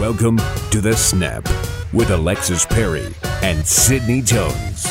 Welcome 0.00 0.38
to 0.70 0.80
The 0.80 0.94
Snap 0.96 1.46
with 1.92 2.08
Alexis 2.08 2.64
Perry 2.64 3.14
and 3.42 3.66
Sydney 3.66 4.22
Jones. 4.22 4.84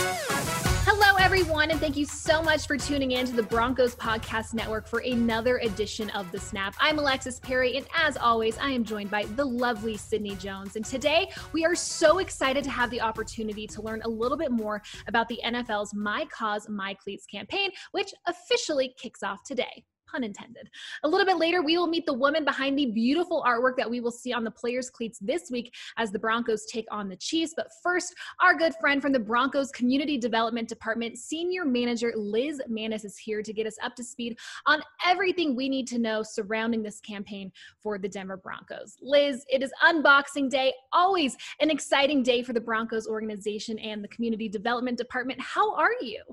Hello, 0.86 1.18
everyone, 1.20 1.72
and 1.72 1.80
thank 1.80 1.98
you 1.98 2.06
so 2.06 2.44
much 2.44 2.68
for 2.68 2.78
tuning 2.78 3.14
in 3.14 3.26
to 3.26 3.32
the 3.32 3.42
Broncos 3.42 3.96
Podcast 3.96 4.54
Network 4.54 4.88
for 4.88 5.00
another 5.00 5.58
edition 5.58 6.12
of 6.12 6.32
The 6.32 6.40
Snap. 6.40 6.76
I'm 6.80 7.00
Alexis 7.00 7.40
Perry, 7.40 7.76
and 7.76 7.88
as 7.98 8.18
always, 8.18 8.60
I 8.60 8.70
am 8.70 8.84
joined 8.84 9.10
by 9.10 9.24
the 9.36 9.46
lovely 9.46 9.98
Sydney 9.98 10.36
Jones. 10.36 10.76
And 10.76 10.86
today, 10.86 11.32
we 11.54 11.66
are 11.66 11.74
so 11.74 12.20
excited 12.20 12.64
to 12.66 12.70
have 12.70 12.92
the 12.92 13.02
opportunity 13.02 13.66
to 13.66 13.82
learn 13.82 14.04
a 14.06 14.10
little 14.10 14.38
bit 14.38 14.52
more 14.52 14.80
about 15.08 15.28
the 15.28 15.40
NFL's 15.44 15.92
My 15.92 16.26
Cause, 16.26 16.70
My 16.70 16.94
Cleats 16.94 17.26
campaign, 17.26 17.72
which 17.94 18.14
officially 18.28 18.94
kicks 19.02 19.24
off 19.24 19.42
today 19.44 19.84
pun 20.10 20.24
intended. 20.24 20.70
A 21.04 21.08
little 21.08 21.26
bit 21.26 21.38
later, 21.38 21.62
we 21.62 21.78
will 21.78 21.88
meet 21.88 22.06
the 22.06 22.14
woman 22.14 22.46
behind 22.46 22.78
the 22.78 22.88
beautiful 22.88 23.44
artwork 23.46 23.78
that 23.78 23.90
we 23.90 24.00
will 24.00 24.12
see 24.12 24.34
on 24.34 24.44
the 24.44 24.52
players' 24.52 24.90
cleats 24.90 25.20
this 25.20 25.50
week 25.52 25.74
as 25.98 26.12
the 26.12 26.20
Broncos 26.20 26.66
take 26.66 26.88
on 26.92 27.10
the 27.10 27.16
Chiefs. 27.16 27.54
But 27.56 27.68
first, 27.84 28.14
our 28.42 28.56
good 28.56 28.74
friend 28.80 29.02
from 29.02 29.12
the 29.12 29.20
Broncos 29.20 29.72
Community 29.72 30.18
Development 30.18 30.68
Department, 30.68 31.18
Senior 31.18 31.66
Manager 31.66 32.14
Liz 32.16 32.62
Mannis, 32.68 33.06
is 33.06 33.18
here 33.18 33.42
to 33.42 33.54
get 33.54 33.68
us 33.68 33.78
up 33.84 33.96
to 33.96 34.04
speed 34.04 34.38
on 34.66 34.82
everything 35.06 35.56
we 35.56 35.70
need 35.70 35.88
to 35.88 36.00
know 36.00 36.24
surrounding 36.24 36.84
this 36.84 37.00
campaign 37.00 37.52
for 37.82 37.98
the 37.98 38.10
Denver 38.10 38.38
Broncos. 38.38 38.96
Liz, 39.02 39.46
it 39.50 39.64
is 39.64 39.72
unboxing 39.84 40.50
day, 40.50 40.74
always 40.94 41.38
an 41.60 41.70
exciting 41.70 42.24
day 42.24 42.44
for 42.44 42.54
the 42.54 42.62
Broncos 42.62 43.08
organization 43.08 43.80
and 43.80 44.04
the 44.04 44.08
Community 44.08 44.50
Development 44.50 44.98
Department. 44.98 45.40
How 45.42 45.74
are 45.76 45.94
you? 46.02 46.24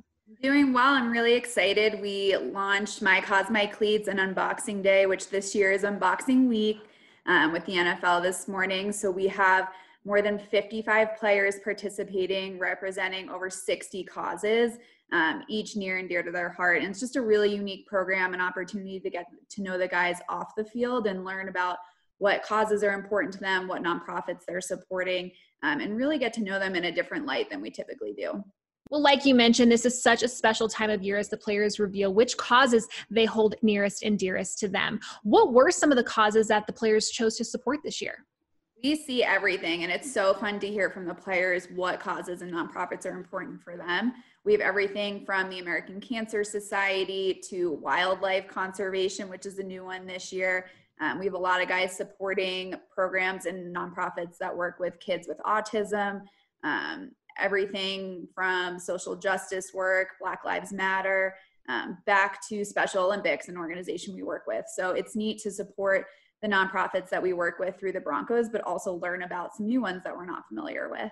Doing 0.42 0.72
well. 0.72 0.92
I'm 0.92 1.12
really 1.12 1.34
excited. 1.34 2.00
We 2.00 2.36
launched 2.36 3.00
My 3.00 3.24
My 3.48 3.64
Cleats 3.64 4.08
and 4.08 4.18
Unboxing 4.18 4.82
Day, 4.82 5.06
which 5.06 5.30
this 5.30 5.54
year 5.54 5.70
is 5.70 5.84
Unboxing 5.84 6.48
Week 6.48 6.80
um, 7.26 7.52
with 7.52 7.64
the 7.64 7.74
NFL 7.74 8.24
this 8.24 8.48
morning. 8.48 8.90
So 8.90 9.08
we 9.08 9.28
have 9.28 9.68
more 10.04 10.22
than 10.22 10.36
55 10.36 11.16
players 11.16 11.60
participating, 11.62 12.58
representing 12.58 13.28
over 13.30 13.48
60 13.48 14.02
causes, 14.02 14.78
um, 15.12 15.44
each 15.48 15.76
near 15.76 15.98
and 15.98 16.08
dear 16.08 16.24
to 16.24 16.32
their 16.32 16.50
heart. 16.50 16.82
And 16.82 16.90
it's 16.90 16.98
just 17.00 17.14
a 17.14 17.22
really 17.22 17.54
unique 17.54 17.86
program, 17.86 18.32
and 18.32 18.42
opportunity 18.42 18.98
to 18.98 19.08
get 19.08 19.26
to 19.50 19.62
know 19.62 19.78
the 19.78 19.86
guys 19.86 20.18
off 20.28 20.56
the 20.56 20.64
field 20.64 21.06
and 21.06 21.24
learn 21.24 21.48
about 21.48 21.76
what 22.18 22.42
causes 22.42 22.82
are 22.82 22.94
important 22.94 23.32
to 23.34 23.40
them, 23.40 23.68
what 23.68 23.80
nonprofits 23.80 24.40
they're 24.48 24.60
supporting, 24.60 25.30
um, 25.62 25.78
and 25.78 25.96
really 25.96 26.18
get 26.18 26.32
to 26.32 26.42
know 26.42 26.58
them 26.58 26.74
in 26.74 26.86
a 26.86 26.92
different 26.92 27.26
light 27.26 27.48
than 27.48 27.60
we 27.60 27.70
typically 27.70 28.12
do. 28.12 28.42
Well, 28.90 29.02
like 29.02 29.24
you 29.24 29.34
mentioned, 29.34 29.70
this 29.72 29.84
is 29.84 30.00
such 30.00 30.22
a 30.22 30.28
special 30.28 30.68
time 30.68 30.90
of 30.90 31.02
year 31.02 31.18
as 31.18 31.28
the 31.28 31.36
players 31.36 31.80
reveal 31.80 32.14
which 32.14 32.36
causes 32.36 32.86
they 33.10 33.24
hold 33.24 33.56
nearest 33.62 34.04
and 34.04 34.18
dearest 34.18 34.58
to 34.60 34.68
them. 34.68 35.00
What 35.24 35.52
were 35.52 35.72
some 35.72 35.90
of 35.90 35.96
the 35.96 36.04
causes 36.04 36.48
that 36.48 36.66
the 36.66 36.72
players 36.72 37.10
chose 37.10 37.36
to 37.36 37.44
support 37.44 37.80
this 37.82 38.00
year? 38.00 38.24
We 38.84 38.94
see 38.94 39.24
everything, 39.24 39.82
and 39.82 39.90
it's 39.90 40.12
so 40.12 40.34
fun 40.34 40.60
to 40.60 40.68
hear 40.68 40.90
from 40.90 41.06
the 41.06 41.14
players 41.14 41.66
what 41.74 41.98
causes 41.98 42.42
and 42.42 42.52
nonprofits 42.52 43.06
are 43.06 43.16
important 43.16 43.60
for 43.62 43.76
them. 43.76 44.12
We 44.44 44.52
have 44.52 44.60
everything 44.60 45.24
from 45.24 45.48
the 45.48 45.58
American 45.58 46.00
Cancer 46.00 46.44
Society 46.44 47.40
to 47.48 47.72
wildlife 47.82 48.46
conservation, 48.46 49.28
which 49.28 49.46
is 49.46 49.58
a 49.58 49.62
new 49.62 49.84
one 49.84 50.06
this 50.06 50.32
year. 50.32 50.66
Um, 51.00 51.18
we 51.18 51.24
have 51.24 51.34
a 51.34 51.38
lot 51.38 51.60
of 51.60 51.68
guys 51.68 51.96
supporting 51.96 52.74
programs 52.94 53.46
and 53.46 53.74
nonprofits 53.74 54.38
that 54.38 54.56
work 54.56 54.78
with 54.78 55.00
kids 55.00 55.26
with 55.26 55.38
autism. 55.38 56.22
Um, 56.62 57.10
everything 57.40 58.28
from 58.34 58.78
social 58.78 59.16
justice 59.16 59.72
work, 59.74 60.08
Black 60.20 60.44
Lives 60.44 60.72
Matter, 60.72 61.34
um, 61.68 61.98
back 62.06 62.46
to 62.48 62.64
Special 62.64 63.04
Olympics, 63.04 63.48
an 63.48 63.56
organization 63.56 64.14
we 64.14 64.22
work 64.22 64.44
with. 64.46 64.64
So 64.74 64.90
it's 64.90 65.16
neat 65.16 65.40
to 65.42 65.50
support 65.50 66.06
the 66.42 66.48
nonprofits 66.48 67.08
that 67.10 67.22
we 67.22 67.32
work 67.32 67.58
with 67.58 67.78
through 67.78 67.92
the 67.92 68.00
Broncos, 68.00 68.48
but 68.48 68.60
also 68.62 68.94
learn 68.94 69.22
about 69.22 69.56
some 69.56 69.66
new 69.66 69.80
ones 69.80 70.02
that 70.04 70.16
we're 70.16 70.26
not 70.26 70.46
familiar 70.48 70.88
with. 70.90 71.10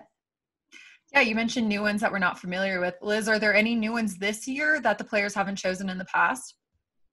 Yeah, 1.13 1.21
you 1.21 1.35
mentioned 1.35 1.67
new 1.67 1.81
ones 1.81 2.01
that 2.01 2.11
we're 2.11 2.19
not 2.19 2.39
familiar 2.39 2.79
with. 2.79 2.95
Liz, 3.01 3.27
are 3.27 3.39
there 3.39 3.53
any 3.53 3.75
new 3.75 3.91
ones 3.91 4.17
this 4.17 4.47
year 4.47 4.79
that 4.81 4.97
the 4.97 5.03
players 5.03 5.33
haven't 5.33 5.55
chosen 5.55 5.89
in 5.89 5.97
the 5.97 6.05
past? 6.05 6.55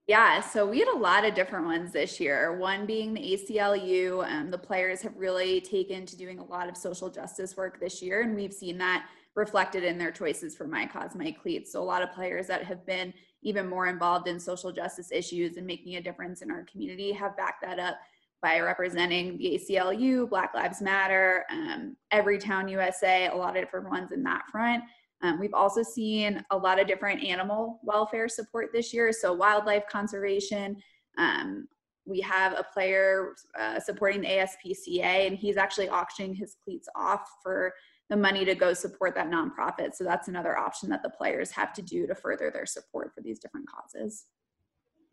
Yeah, 0.08 0.40
so 0.40 0.66
we 0.66 0.80
had 0.80 0.88
a 0.88 0.98
lot 0.98 1.24
of 1.24 1.34
different 1.34 1.66
ones 1.66 1.92
this 1.92 2.18
year. 2.18 2.56
One 2.58 2.86
being 2.86 3.14
the 3.14 3.20
ACLU. 3.20 4.26
Um, 4.28 4.50
the 4.50 4.58
players 4.58 5.00
have 5.02 5.16
really 5.16 5.60
taken 5.60 6.06
to 6.06 6.16
doing 6.16 6.40
a 6.40 6.44
lot 6.44 6.68
of 6.68 6.76
social 6.76 7.08
justice 7.08 7.56
work 7.56 7.78
this 7.78 8.02
year, 8.02 8.22
and 8.22 8.34
we've 8.34 8.52
seen 8.52 8.78
that 8.78 9.06
reflected 9.36 9.84
in 9.84 9.98
their 9.98 10.10
choices 10.10 10.56
for 10.56 10.66
My 10.66 10.86
Cause, 10.86 11.14
My 11.14 11.30
Cleats. 11.30 11.72
So 11.72 11.80
a 11.80 11.84
lot 11.84 12.02
of 12.02 12.12
players 12.12 12.48
that 12.48 12.64
have 12.64 12.84
been 12.84 13.14
even 13.42 13.68
more 13.68 13.86
involved 13.86 14.26
in 14.26 14.40
social 14.40 14.72
justice 14.72 15.10
issues 15.12 15.56
and 15.56 15.66
making 15.66 15.94
a 15.96 16.02
difference 16.02 16.42
in 16.42 16.50
our 16.50 16.64
community 16.64 17.12
have 17.12 17.36
backed 17.36 17.62
that 17.62 17.78
up 17.78 17.96
by 18.42 18.58
representing 18.58 19.38
the 19.38 19.56
ACLU, 19.56 20.28
Black 20.28 20.52
Lives 20.52 20.82
Matter, 20.82 21.44
um, 21.50 21.96
Everytown 22.12 22.68
USA, 22.70 23.28
a 23.28 23.36
lot 23.36 23.56
of 23.56 23.62
different 23.62 23.88
ones 23.88 24.10
in 24.10 24.24
that 24.24 24.42
front. 24.50 24.82
Um, 25.22 25.38
we've 25.38 25.54
also 25.54 25.82
seen 25.82 26.44
a 26.50 26.56
lot 26.56 26.80
of 26.80 26.86
different 26.86 27.22
animal 27.22 27.80
welfare 27.82 28.28
support 28.28 28.70
this 28.72 28.92
year, 28.92 29.12
so 29.12 29.32
wildlife 29.32 29.86
conservation. 29.88 30.76
Um, 31.16 31.68
we 32.04 32.20
have 32.20 32.52
a 32.54 32.64
player 32.72 33.34
uh, 33.58 33.78
supporting 33.78 34.22
the 34.22 34.28
ASPCA, 34.28 35.26
and 35.28 35.36
he's 35.36 35.56
actually 35.56 35.88
auctioning 35.88 36.34
his 36.34 36.56
cleats 36.64 36.88
off 36.96 37.28
for 37.42 37.72
the 38.10 38.16
money 38.16 38.44
to 38.44 38.54
go 38.54 38.74
support 38.74 39.14
that 39.14 39.30
nonprofit. 39.30 39.94
So 39.94 40.04
that's 40.04 40.28
another 40.28 40.58
option 40.58 40.88
that 40.90 41.02
the 41.02 41.10
players 41.10 41.50
have 41.52 41.72
to 41.74 41.82
do 41.82 42.06
to 42.06 42.14
further 42.14 42.50
their 42.50 42.66
support 42.66 43.12
for 43.14 43.22
these 43.22 43.38
different 43.38 43.66
causes. 43.70 44.26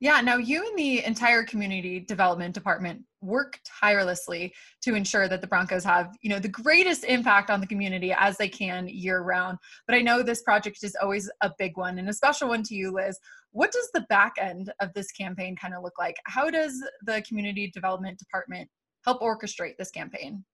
Yeah, 0.01 0.21
now 0.21 0.37
you 0.37 0.65
and 0.65 0.79
the 0.79 1.03
entire 1.03 1.43
community 1.43 1.99
development 1.99 2.53
department 2.53 3.03
work 3.21 3.59
tirelessly 3.65 4.53
to 4.81 4.95
ensure 4.95 5.27
that 5.27 5.41
the 5.41 5.47
Broncos 5.47 5.83
have, 5.83 6.15
you 6.21 6.29
know, 6.29 6.39
the 6.39 6.47
greatest 6.47 7.03
impact 7.03 7.49
on 7.49 7.59
the 7.59 7.67
community 7.67 8.13
as 8.17 8.37
they 8.37 8.47
can 8.47 8.87
year 8.87 9.21
round. 9.21 9.57
But 9.87 9.95
I 9.97 10.01
know 10.01 10.23
this 10.23 10.41
project 10.41 10.83
is 10.83 10.95
always 11.01 11.29
a 11.41 11.51
big 11.57 11.75
one 11.75 11.99
and 11.99 12.07
a 12.07 12.13
special 12.13 12.47
one 12.47 12.63
to 12.63 12.75
you, 12.75 12.93
Liz. 12.93 13.19
What 13.51 13.73
does 13.73 13.89
the 13.93 14.05
back 14.09 14.33
end 14.39 14.71
of 14.79 14.93
this 14.93 15.11
campaign 15.11 15.57
kind 15.57 15.73
of 15.73 15.83
look 15.83 15.99
like? 15.99 16.15
How 16.27 16.49
does 16.49 16.81
the 17.01 17.21
community 17.27 17.69
development 17.69 18.19
department 18.19 18.69
help 19.03 19.21
orchestrate 19.21 19.75
this 19.77 19.91
campaign? 19.91 20.45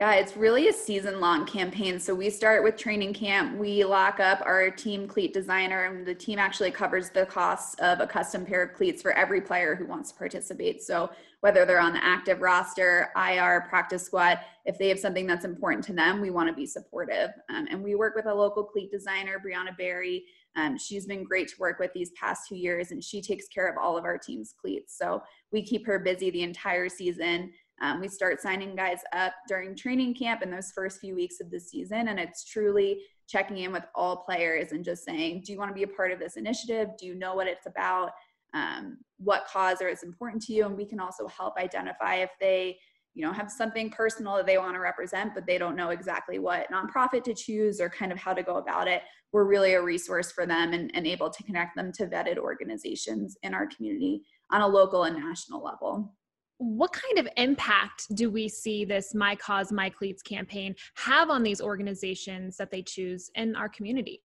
Yeah, 0.00 0.14
it's 0.14 0.34
really 0.34 0.68
a 0.68 0.72
season 0.72 1.20
long 1.20 1.44
campaign. 1.44 2.00
So 2.00 2.14
we 2.14 2.30
start 2.30 2.64
with 2.64 2.78
training 2.78 3.12
camp. 3.12 3.58
We 3.58 3.84
lock 3.84 4.18
up 4.18 4.40
our 4.46 4.70
team 4.70 5.06
cleat 5.06 5.34
designer, 5.34 5.84
and 5.84 6.06
the 6.06 6.14
team 6.14 6.38
actually 6.38 6.70
covers 6.70 7.10
the 7.10 7.26
costs 7.26 7.74
of 7.80 8.00
a 8.00 8.06
custom 8.06 8.46
pair 8.46 8.62
of 8.62 8.72
cleats 8.72 9.02
for 9.02 9.12
every 9.12 9.42
player 9.42 9.74
who 9.74 9.84
wants 9.84 10.10
to 10.10 10.16
participate. 10.16 10.82
So 10.82 11.10
whether 11.40 11.66
they're 11.66 11.80
on 11.80 11.92
the 11.92 12.02
active 12.02 12.40
roster, 12.40 13.10
IR, 13.14 13.66
practice 13.68 14.02
squad, 14.02 14.40
if 14.64 14.78
they 14.78 14.88
have 14.88 14.98
something 14.98 15.26
that's 15.26 15.44
important 15.44 15.84
to 15.84 15.92
them, 15.92 16.22
we 16.22 16.30
want 16.30 16.48
to 16.48 16.54
be 16.54 16.64
supportive. 16.64 17.32
Um, 17.50 17.68
and 17.70 17.82
we 17.82 17.94
work 17.94 18.14
with 18.16 18.24
a 18.24 18.34
local 18.34 18.64
cleat 18.64 18.90
designer, 18.90 19.38
Breanna 19.38 19.76
Berry. 19.76 20.24
Um, 20.56 20.78
she's 20.78 21.04
been 21.04 21.24
great 21.24 21.48
to 21.48 21.54
work 21.58 21.78
with 21.78 21.92
these 21.92 22.10
past 22.12 22.48
two 22.48 22.56
years, 22.56 22.90
and 22.90 23.04
she 23.04 23.20
takes 23.20 23.48
care 23.48 23.68
of 23.68 23.76
all 23.76 23.98
of 23.98 24.04
our 24.04 24.16
team's 24.16 24.54
cleats. 24.58 24.96
So 24.96 25.22
we 25.52 25.62
keep 25.62 25.86
her 25.86 25.98
busy 25.98 26.30
the 26.30 26.42
entire 26.42 26.88
season. 26.88 27.52
Um, 27.80 28.00
we 28.00 28.08
start 28.08 28.40
signing 28.40 28.76
guys 28.76 29.00
up 29.12 29.32
during 29.48 29.74
training 29.74 30.14
camp 30.14 30.42
in 30.42 30.50
those 30.50 30.70
first 30.72 31.00
few 31.00 31.14
weeks 31.14 31.40
of 31.40 31.50
the 31.50 31.60
season, 31.60 32.08
and 32.08 32.18
it's 32.18 32.44
truly 32.44 33.00
checking 33.28 33.58
in 33.58 33.72
with 33.72 33.84
all 33.94 34.18
players 34.18 34.72
and 34.72 34.84
just 34.84 35.04
saying, 35.04 35.42
Do 35.44 35.52
you 35.52 35.58
want 35.58 35.70
to 35.70 35.74
be 35.74 35.84
a 35.84 35.88
part 35.88 36.12
of 36.12 36.18
this 36.18 36.36
initiative? 36.36 36.88
Do 36.98 37.06
you 37.06 37.14
know 37.14 37.34
what 37.34 37.46
it's 37.46 37.66
about? 37.66 38.10
Um, 38.52 38.98
what 39.18 39.46
cause 39.46 39.80
or 39.80 39.88
is 39.88 40.02
important 40.02 40.42
to 40.42 40.52
you? 40.52 40.66
And 40.66 40.76
we 40.76 40.84
can 40.84 41.00
also 41.00 41.28
help 41.28 41.56
identify 41.56 42.16
if 42.16 42.30
they 42.40 42.78
you 43.14 43.24
know 43.24 43.32
have 43.32 43.50
something 43.50 43.90
personal 43.90 44.36
that 44.36 44.46
they 44.46 44.58
want 44.58 44.74
to 44.74 44.80
represent 44.80 45.34
but 45.34 45.46
they 45.46 45.58
don't 45.58 45.76
know 45.76 45.90
exactly 45.90 46.38
what 46.38 46.70
nonprofit 46.70 47.24
to 47.24 47.34
choose 47.34 47.80
or 47.80 47.88
kind 47.88 48.12
of 48.12 48.18
how 48.18 48.32
to 48.32 48.42
go 48.42 48.56
about 48.56 48.86
it 48.86 49.02
we're 49.32 49.44
really 49.44 49.74
a 49.74 49.82
resource 49.82 50.30
for 50.30 50.46
them 50.46 50.72
and, 50.72 50.90
and 50.94 51.06
able 51.06 51.28
to 51.28 51.42
connect 51.42 51.76
them 51.76 51.92
to 51.92 52.06
vetted 52.06 52.38
organizations 52.38 53.36
in 53.42 53.52
our 53.52 53.66
community 53.66 54.22
on 54.52 54.60
a 54.60 54.66
local 54.66 55.04
and 55.04 55.16
national 55.16 55.62
level 55.62 56.14
what 56.60 56.92
kind 56.92 57.18
of 57.18 57.26
impact 57.38 58.14
do 58.14 58.30
we 58.30 58.46
see 58.46 58.84
this 58.84 59.14
My 59.14 59.34
Cause, 59.34 59.72
My 59.72 59.88
Cleats 59.88 60.20
campaign 60.20 60.76
have 60.94 61.30
on 61.30 61.42
these 61.42 61.62
organizations 61.62 62.58
that 62.58 62.70
they 62.70 62.82
choose 62.82 63.30
in 63.34 63.56
our 63.56 63.68
community? 63.68 64.22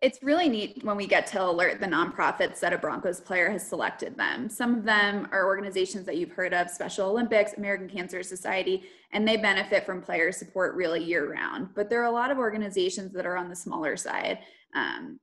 It's 0.00 0.20
really 0.20 0.48
neat 0.48 0.84
when 0.84 0.96
we 0.96 1.06
get 1.06 1.28
to 1.28 1.42
alert 1.42 1.78
the 1.78 1.86
nonprofits 1.86 2.58
that 2.58 2.72
a 2.72 2.78
Broncos 2.78 3.20
player 3.20 3.48
has 3.50 3.66
selected 3.66 4.16
them. 4.18 4.50
Some 4.50 4.74
of 4.74 4.84
them 4.84 5.28
are 5.30 5.46
organizations 5.46 6.04
that 6.06 6.16
you've 6.16 6.32
heard 6.32 6.52
of 6.52 6.68
Special 6.68 7.08
Olympics, 7.08 7.54
American 7.56 7.88
Cancer 7.88 8.24
Society, 8.24 8.82
and 9.12 9.26
they 9.26 9.36
benefit 9.36 9.86
from 9.86 10.02
player 10.02 10.32
support 10.32 10.74
really 10.74 11.02
year 11.02 11.32
round. 11.32 11.68
But 11.76 11.88
there 11.88 12.02
are 12.02 12.06
a 12.06 12.10
lot 12.10 12.32
of 12.32 12.38
organizations 12.38 13.12
that 13.12 13.26
are 13.26 13.36
on 13.36 13.48
the 13.48 13.56
smaller 13.56 13.96
side. 13.96 14.40
Um, 14.74 15.20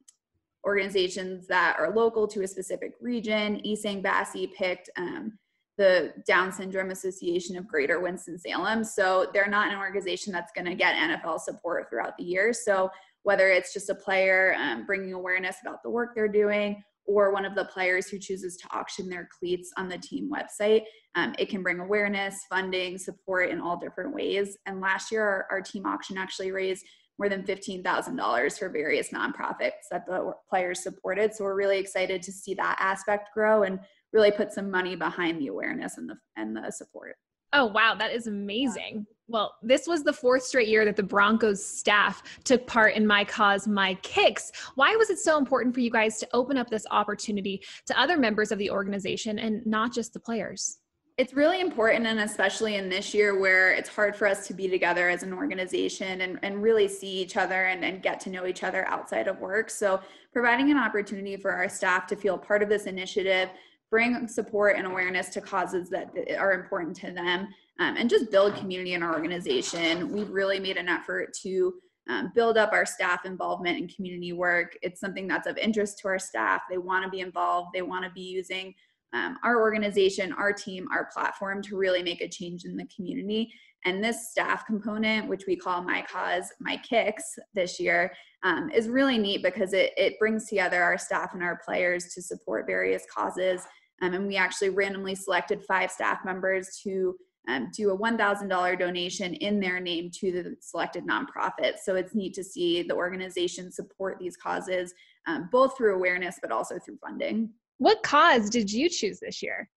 organizations 0.66 1.48
that 1.48 1.76
are 1.78 1.94
local 1.94 2.28
to 2.28 2.44
a 2.44 2.48
specific 2.48 2.94
region. 3.02 3.62
Essang 3.66 4.02
Bassey 4.04 4.54
picked 4.54 4.90
um, 4.96 5.38
the 5.78 6.14
Down 6.28 6.52
Syndrome 6.52 6.92
Association 6.92 7.58
of 7.58 7.68
Greater 7.68 8.00
Winston-Salem. 8.00 8.84
So 8.84 9.28
they're 9.34 9.48
not 9.48 9.72
an 9.72 9.80
organization 9.80 10.32
that's 10.32 10.52
going 10.54 10.66
to 10.66 10.76
get 10.76 10.96
NFL 10.96 11.40
support 11.40 11.90
throughout 11.90 12.18
the 12.18 12.24
year. 12.24 12.54
So 12.54 12.90
whether 13.24 13.50
it's 13.50 13.74
just 13.74 13.90
a 13.90 13.96
player 13.96 14.56
um, 14.60 14.86
bringing 14.86 15.14
awareness 15.14 15.58
about 15.62 15.84
the 15.84 15.90
work 15.90 16.16
they're 16.16 16.28
doing 16.28 16.84
or 17.06 17.34
one 17.34 17.46
of 17.46 17.56
the 17.56 17.66
players 17.66 18.08
who 18.10 18.20
chooses 18.20 18.58
to 18.58 18.68
auction 18.72 19.10
their 19.10 19.28
cleats 19.40 19.72
on 19.78 19.90
the 19.90 19.98
team 19.98 20.32
website. 20.32 20.84
Um, 21.16 21.34
it 21.40 21.50
can 21.50 21.64
bring 21.64 21.80
awareness, 21.80 22.46
funding, 22.50 22.98
support 22.98 23.50
in 23.50 23.60
all 23.60 23.78
different 23.78 24.14
ways. 24.14 24.58
And 24.66 24.82
last 24.82 25.12
year, 25.12 25.24
our, 25.24 25.48
our 25.50 25.62
team 25.62 25.86
auction 25.86 26.18
actually 26.18 26.52
raised 26.52 26.86
more 27.18 27.28
than 27.28 27.44
$15,000 27.44 28.58
for 28.58 28.70
various 28.70 29.10
nonprofits 29.10 29.90
that 29.92 30.06
the 30.06 30.34
players 30.50 30.84
supported. 30.84 31.34
So 31.34 31.44
we're 31.44 31.56
really 31.56 31.80
excited 31.80 32.24
to 32.24 32.32
see 32.32 32.54
that 32.56 32.78
aspect 32.80 33.30
grow 33.34 33.64
and 33.64 33.80
really 34.14 34.32
put 34.32 34.52
some 34.52 34.70
money 34.70 34.96
behind 34.96 35.42
the 35.42 35.48
awareness 35.48 35.98
and 35.98 36.10
the 36.10 36.16
and 36.36 36.56
the 36.56 36.72
support. 36.72 37.16
Oh, 37.54 37.66
wow. 37.66 37.96
That 37.96 38.14
is 38.14 38.28
amazing. 38.28 39.06
Well, 39.28 39.56
this 39.62 39.86
was 39.88 40.04
the 40.04 40.14
fourth 40.14 40.44
straight 40.44 40.70
year 40.70 40.86
that 40.86 40.96
the 40.96 41.04
Broncos 41.04 41.64
staff 41.66 42.24
took 42.44 42.66
part 42.66 42.96
in 42.96 43.06
My 43.06 43.26
Cause, 43.26 43.68
My 43.68 43.96
Kicks. 43.96 44.52
Why 44.76 44.96
was 44.96 45.10
it 45.10 45.20
so 45.20 45.38
important 45.38 45.74
for 45.74 45.82
you 45.82 45.92
guys 45.92 46.18
to 46.20 46.28
open 46.34 46.58
up 46.58 46.70
this 46.70 46.86
opportunity 46.92 47.62
to 47.88 48.00
other 48.00 48.18
members 48.18 48.52
of 48.52 48.58
the 48.58 48.70
organization 48.70 49.40
and 49.40 49.66
not 49.66 49.94
just 49.94 50.14
the 50.14 50.20
players? 50.20 50.78
It's 51.18 51.34
really 51.34 51.60
important, 51.60 52.08
and 52.08 52.22
especially 52.22 52.76
in 52.76 52.90
this 52.90 53.14
year 53.14 53.38
where 53.38 53.74
it's 53.74 53.90
hard 53.90 54.16
for 54.16 54.28
us 54.28 54.48
to 54.48 54.54
be 54.54 54.68
together 54.68 55.10
as 55.10 55.24
an 55.24 55.34
organization 55.34 56.22
and, 56.22 56.40
and 56.42 56.64
really 56.64 56.88
see 56.88 57.22
each 57.22 57.36
other 57.36 57.66
and, 57.66 57.84
and 57.84 58.02
get 58.02 58.20
to 58.22 58.30
know 58.30 58.48
each 58.48 58.64
other 58.64 58.88
outside 58.88 59.28
of 59.28 59.40
work. 59.40 59.70
So, 59.70 60.00
providing 60.32 60.72
an 60.72 60.78
opportunity 60.78 61.36
for 61.36 61.52
our 61.52 61.68
staff 61.68 62.08
to 62.08 62.16
feel 62.16 62.38
part 62.38 62.64
of 62.64 62.70
this 62.70 62.86
initiative 62.86 63.50
bring 63.92 64.26
support 64.28 64.78
and 64.78 64.88
awareness 64.88 65.30
to 65.30 65.42
causes 65.42 65.90
that 65.90 66.10
are 66.40 66.54
important 66.54 66.96
to 66.96 67.12
them 67.12 67.50
um, 67.80 67.98
and 67.98 68.10
just 68.10 68.32
build 68.32 68.56
community 68.56 68.94
in 68.94 69.04
our 69.04 69.14
organization. 69.14 70.12
We've 70.12 70.30
really 70.30 70.60
made 70.60 70.78
an 70.78 70.88
effort 70.88 71.34
to 71.44 71.74
um, 72.10 72.32
build 72.34 72.58
up 72.58 72.72
our 72.72 72.86
staff 72.86 73.26
involvement 73.26 73.78
in 73.78 73.88
community 73.90 74.34
work. 74.34 74.78
It's 74.82 75.00
something 75.00 75.28
that's 75.28 75.46
of 75.46 75.58
interest 75.58 76.00
to 76.00 76.08
our 76.08 76.20
staff. 76.20 76.62
They 76.70 76.78
want 76.78 77.04
to 77.04 77.12
be 77.12 77.20
involved, 77.20 77.72
they 77.74 77.82
want 77.82 78.06
to 78.06 78.12
be 78.12 78.22
using 78.22 78.74
um, 79.14 79.38
our 79.44 79.60
organization, 79.62 80.32
our 80.32 80.54
team, 80.54 80.88
our 80.92 81.10
platform 81.14 81.62
to 81.64 81.76
really 81.76 82.02
make 82.02 82.22
a 82.22 82.30
change 82.30 82.64
in 82.64 82.78
the 82.78 82.88
community. 82.96 83.52
And 83.84 84.02
this 84.02 84.32
staff 84.32 84.66
component, 84.66 85.28
which 85.28 85.44
we 85.48 85.56
call 85.56 85.82
My 85.82 86.06
Cause, 86.10 86.46
My 86.60 86.78
Kicks 86.78 87.38
this 87.54 87.80
year, 87.80 88.14
um, 88.44 88.70
is 88.70 88.88
really 88.88 89.18
neat 89.18 89.44
because 89.44 89.74
it, 89.74 89.92
it 89.98 90.18
brings 90.18 90.48
together 90.48 90.82
our 90.82 90.98
staff 90.98 91.34
and 91.34 91.44
our 91.44 91.60
players 91.66 92.14
to 92.14 92.22
support 92.22 92.68
various 92.68 93.04
causes 93.14 93.64
um, 94.02 94.14
and 94.14 94.28
we 94.28 94.36
actually 94.36 94.70
randomly 94.70 95.16
selected 95.16 95.64
five 95.64 95.92
staff 95.92 96.26
members 96.26 96.80
to 96.84 97.16
um, 97.48 97.70
do 97.76 97.92
a 97.92 97.98
$1,000 97.98 98.80
donation 98.80 99.34
in 99.36 99.60
their 99.60 99.80
name 99.80 100.12
to 100.12 100.32
the 100.32 100.56
selected 100.60 101.06
nonprofit. 101.08 101.78
So 101.84 101.96
it's 101.96 102.14
neat 102.14 102.34
to 102.36 102.44
see 102.44 102.84
the 102.84 102.96
organization 102.96 103.72
support 103.72 104.20
these 104.20 104.38
causes, 104.38 104.94
um, 105.28 105.50
both 105.52 105.76
through 105.78 105.96
awareness 105.96 106.38
but 106.42 106.52
also 106.52 106.78
through 106.80 106.98
funding. 106.98 107.50
What 107.78 108.04
cause 108.04 108.50
did 108.50 108.72
you 108.72 108.90
choose 108.90 109.20
this 109.20 109.42
year? 109.42 109.70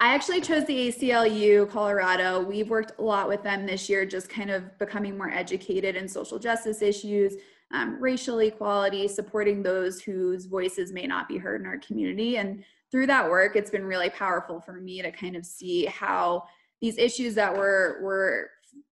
I 0.00 0.14
actually 0.14 0.40
chose 0.40 0.64
the 0.64 0.88
ACLU 0.88 1.70
Colorado. 1.70 2.42
We've 2.42 2.68
worked 2.68 2.98
a 2.98 3.02
lot 3.02 3.28
with 3.28 3.44
them 3.44 3.66
this 3.66 3.88
year, 3.88 4.04
just 4.04 4.28
kind 4.28 4.50
of 4.50 4.76
becoming 4.78 5.16
more 5.16 5.30
educated 5.30 5.94
in 5.94 6.08
social 6.08 6.40
justice 6.40 6.82
issues, 6.82 7.34
um, 7.72 8.00
racial 8.00 8.40
equality, 8.40 9.06
supporting 9.06 9.62
those 9.62 10.00
whose 10.00 10.46
voices 10.46 10.92
may 10.92 11.06
not 11.06 11.28
be 11.28 11.38
heard 11.38 11.60
in 11.60 11.66
our 11.66 11.78
community. 11.78 12.38
And 12.38 12.64
through 12.92 13.08
that 13.08 13.28
work, 13.28 13.56
it's 13.56 13.70
been 13.70 13.84
really 13.84 14.10
powerful 14.10 14.60
for 14.60 14.74
me 14.74 15.02
to 15.02 15.10
kind 15.10 15.34
of 15.34 15.44
see 15.44 15.86
how 15.86 16.44
these 16.80 16.98
issues 16.98 17.34
that 17.34 17.52
we're 17.56 18.00
we're 18.02 18.48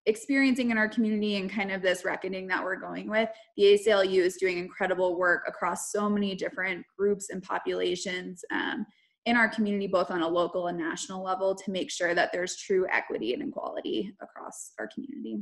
experiencing 0.05 0.71
in 0.71 0.77
our 0.77 0.89
community 0.89 1.35
and 1.35 1.51
kind 1.51 1.71
of 1.71 1.81
this 1.81 2.03
reckoning 2.03 2.47
that 2.47 2.63
we're 2.63 2.75
going 2.75 3.09
with, 3.09 3.29
the 3.57 3.63
ACLU 3.63 4.21
is 4.21 4.37
doing 4.37 4.57
incredible 4.57 5.17
work 5.17 5.43
across 5.47 5.91
so 5.91 6.09
many 6.09 6.35
different 6.35 6.83
groups 6.97 7.29
and 7.29 7.43
populations 7.43 8.43
um, 8.51 8.85
in 9.25 9.37
our 9.37 9.47
community, 9.47 9.85
both 9.85 10.09
on 10.09 10.23
a 10.23 10.27
local 10.27 10.67
and 10.67 10.77
national 10.77 11.23
level, 11.23 11.53
to 11.53 11.71
make 11.71 11.91
sure 11.91 12.15
that 12.15 12.31
there's 12.33 12.57
true 12.57 12.87
equity 12.91 13.33
and 13.33 13.43
equality 13.47 14.11
across 14.21 14.71
our 14.79 14.87
community. 14.87 15.39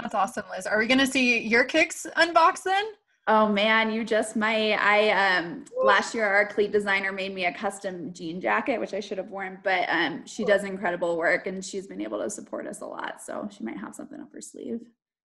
That's 0.00 0.14
awesome, 0.14 0.44
Liz. 0.50 0.66
Are 0.66 0.78
we 0.78 0.86
going 0.86 0.98
to 0.98 1.06
see 1.06 1.40
your 1.40 1.64
kicks 1.64 2.06
unboxed 2.16 2.64
then? 2.64 2.84
Oh 3.28 3.48
man, 3.48 3.90
you 3.90 4.04
just 4.04 4.36
might. 4.36 4.74
I 4.74 5.38
um 5.38 5.64
last 5.82 6.14
year 6.14 6.26
our 6.26 6.46
cleat 6.46 6.70
designer 6.70 7.10
made 7.10 7.34
me 7.34 7.46
a 7.46 7.52
custom 7.52 8.12
jean 8.12 8.40
jacket, 8.40 8.78
which 8.78 8.94
I 8.94 9.00
should 9.00 9.18
have 9.18 9.30
worn, 9.30 9.58
but 9.64 9.88
um 9.88 10.24
she 10.26 10.44
does 10.44 10.62
incredible 10.62 11.16
work 11.16 11.46
and 11.48 11.64
she's 11.64 11.88
been 11.88 12.00
able 12.00 12.22
to 12.22 12.30
support 12.30 12.66
us 12.68 12.82
a 12.82 12.86
lot. 12.86 13.20
So 13.20 13.48
she 13.50 13.64
might 13.64 13.78
have 13.78 13.94
something 13.94 14.20
up 14.20 14.32
her 14.32 14.40
sleeve. 14.40 14.80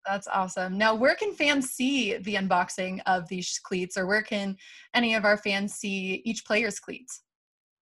That's 0.08 0.28
awesome. 0.28 0.80
Now, 0.80 0.96
where 0.96 1.14
can 1.14 1.34
fans 1.34 1.70
see 1.70 2.18
the 2.18 2.34
unboxing 2.34 3.02
of 3.06 3.28
these 3.28 3.60
cleats, 3.64 3.98
or 3.98 4.08
where 4.08 4.24
can 4.24 4.58
any 4.96 5.14
of 5.14 5.26
our 5.26 5.38
fans 5.38 5.76
see 5.76 6.24
each 6.26 6.44
player's 6.44 6.80
cleats? 6.80 7.22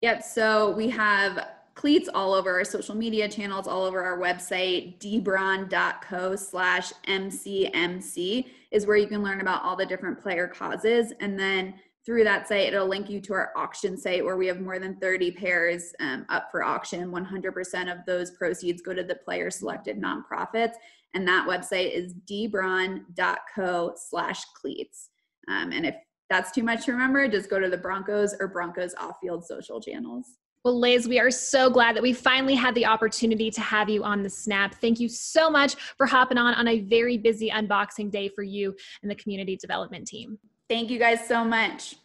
Yep. 0.02 0.24
So 0.24 0.72
we 0.72 0.90
have 0.90 1.48
cleats 1.80 2.10
all 2.14 2.34
over 2.34 2.58
our 2.58 2.66
social 2.66 2.94
media 2.94 3.26
channels, 3.30 3.66
all 3.66 3.86
over 3.86 4.04
our 4.04 4.20
website, 4.20 5.00
dbron.co 5.00 6.36
slash 6.36 6.92
MCMC 7.08 8.48
is 8.72 8.86
where 8.86 8.98
you 8.98 9.08
can 9.08 9.24
learn 9.24 9.40
about 9.40 9.64
all 9.64 9.78
the 9.78 9.86
different 9.86 10.22
player 10.22 10.46
causes. 10.46 11.14
And 11.22 11.40
then 11.40 11.76
through 12.06 12.26
that 12.26 12.50
site, 12.50 12.68
it'll 12.68 12.90
link 12.90 13.10
you 13.10 13.22
to 13.22 13.34
our 13.34 13.54
auction 13.56 13.96
site 13.96 14.26
where 14.26 14.36
we 14.36 14.46
have 14.48 14.60
more 14.60 14.78
than 14.78 14.98
30 14.98 15.32
pairs 15.32 15.94
um, 16.02 16.26
up 16.28 16.52
for 16.52 16.66
auction. 16.66 17.12
100% 17.12 17.90
of 17.90 18.06
those 18.06 18.32
proceeds 18.32 18.82
go 18.82 18.94
to 18.94 19.04
the 19.04 19.16
player 19.16 19.50
selected 19.50 20.02
nonprofits. 20.02 20.74
And 21.14 21.26
that 21.30 21.48
website 21.48 21.94
is 21.94 22.14
dbron.co 22.30 23.94
slash 23.96 24.44
cleats. 24.60 25.12
Um, 25.48 25.72
and 25.72 25.86
if 25.86 25.96
that's 26.30 26.52
too 26.52 26.64
much 26.64 26.84
to 26.88 26.92
remember, 26.92 27.26
just 27.30 27.50
go 27.50 27.58
to 27.58 27.70
the 27.70 27.78
Broncos 27.78 28.36
or 28.38 28.50
Broncos 28.50 28.94
off 28.96 29.16
field 29.22 29.46
social 29.46 29.80
channels. 29.80 30.39
Well, 30.66 30.78
Liz, 30.78 31.08
we 31.08 31.20
are 31.20 31.32
so 31.32 31.70
glad 31.70 31.96
that 31.96 32.04
we 32.04 32.12
finally 32.12 32.54
had 32.54 32.76
the 32.76 32.86
opportunity 32.86 33.50
to 33.50 33.62
have 33.62 33.90
you 33.90 34.04
on 34.04 34.24
the 34.24 34.30
snap. 34.30 34.76
Thank 34.76 35.00
you 35.00 35.08
so 35.08 35.50
much 35.50 35.76
for 35.96 36.06
hopping 36.06 36.38
on 36.38 36.54
on 36.54 36.68
a 36.68 36.82
very 36.82 37.18
busy 37.18 37.50
unboxing 37.50 38.12
day 38.12 38.28
for 38.28 38.44
you 38.44 38.76
and 39.02 39.10
the 39.10 39.16
community 39.16 39.56
development 39.56 40.06
team. 40.06 40.38
Thank 40.68 40.90
you 40.90 41.00
guys 41.00 41.26
so 41.26 41.46
much. 41.46 41.96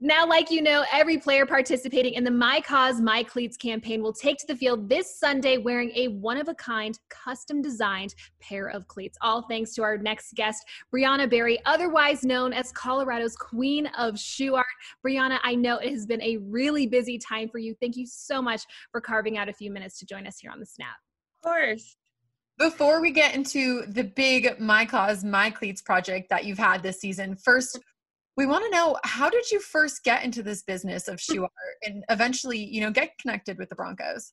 Now, 0.00 0.24
like 0.28 0.48
you 0.52 0.62
know, 0.62 0.84
every 0.92 1.18
player 1.18 1.44
participating 1.44 2.14
in 2.14 2.22
the 2.22 2.30
My 2.30 2.60
Cause, 2.60 3.00
My 3.00 3.24
Cleats 3.24 3.56
campaign 3.56 4.00
will 4.00 4.12
take 4.12 4.38
to 4.38 4.46
the 4.46 4.54
field 4.54 4.88
this 4.88 5.18
Sunday 5.18 5.58
wearing 5.58 5.90
a 5.96 6.06
one 6.06 6.36
of 6.36 6.46
a 6.46 6.54
kind, 6.54 6.96
custom 7.08 7.60
designed 7.60 8.14
pair 8.40 8.68
of 8.68 8.86
cleats. 8.86 9.18
All 9.22 9.42
thanks 9.48 9.74
to 9.74 9.82
our 9.82 9.98
next 9.98 10.34
guest, 10.34 10.64
Breanna 10.94 11.28
Berry, 11.28 11.58
otherwise 11.66 12.22
known 12.22 12.52
as 12.52 12.70
Colorado's 12.70 13.34
Queen 13.34 13.86
of 13.98 14.16
Shoe 14.16 14.54
Art. 14.54 14.66
Breanna, 15.04 15.40
I 15.42 15.56
know 15.56 15.78
it 15.78 15.90
has 15.90 16.06
been 16.06 16.22
a 16.22 16.36
really 16.36 16.86
busy 16.86 17.18
time 17.18 17.48
for 17.48 17.58
you. 17.58 17.74
Thank 17.80 17.96
you 17.96 18.06
so 18.06 18.40
much 18.40 18.62
for 18.92 19.00
carving 19.00 19.36
out 19.36 19.48
a 19.48 19.52
few 19.52 19.72
minutes 19.72 19.98
to 19.98 20.06
join 20.06 20.28
us 20.28 20.38
here 20.38 20.52
on 20.52 20.60
the 20.60 20.66
Snap. 20.66 20.94
Of 21.42 21.50
course. 21.50 21.96
Before 22.56 23.00
we 23.00 23.10
get 23.10 23.34
into 23.34 23.84
the 23.86 24.04
big 24.04 24.60
My 24.60 24.84
Cause, 24.84 25.24
My 25.24 25.50
Cleats 25.50 25.82
project 25.82 26.28
that 26.30 26.44
you've 26.44 26.58
had 26.58 26.84
this 26.84 27.00
season, 27.00 27.34
first, 27.34 27.80
we 28.38 28.46
want 28.46 28.64
to 28.64 28.70
know 28.70 28.96
how 29.02 29.28
did 29.28 29.50
you 29.50 29.58
first 29.58 30.04
get 30.04 30.24
into 30.24 30.44
this 30.44 30.62
business 30.62 31.08
of 31.08 31.20
shoe 31.20 31.42
art 31.42 31.78
and 31.82 32.04
eventually 32.08 32.56
you 32.56 32.80
know 32.80 32.90
get 32.92 33.18
connected 33.20 33.58
with 33.58 33.68
the 33.68 33.74
broncos? 33.74 34.32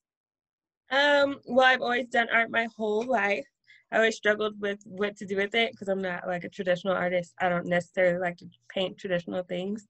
Um 0.92 1.40
well 1.44 1.66
i've 1.66 1.82
always 1.82 2.06
done 2.06 2.28
art 2.32 2.48
my 2.50 2.68
whole 2.76 3.02
life. 3.02 3.44
I 3.90 3.96
always 3.96 4.16
struggled 4.16 4.60
with 4.60 4.78
what 4.84 5.16
to 5.16 5.26
do 5.26 5.34
with 5.36 5.56
it 5.56 5.72
because 5.72 5.88
i'm 5.88 6.00
not 6.00 6.28
like 6.28 6.44
a 6.44 6.48
traditional 6.48 6.94
artist. 6.94 7.34
I 7.40 7.48
don't 7.48 7.66
necessarily 7.66 8.20
like 8.20 8.36
to 8.36 8.46
paint 8.72 8.96
traditional 8.96 9.42
things. 9.42 9.88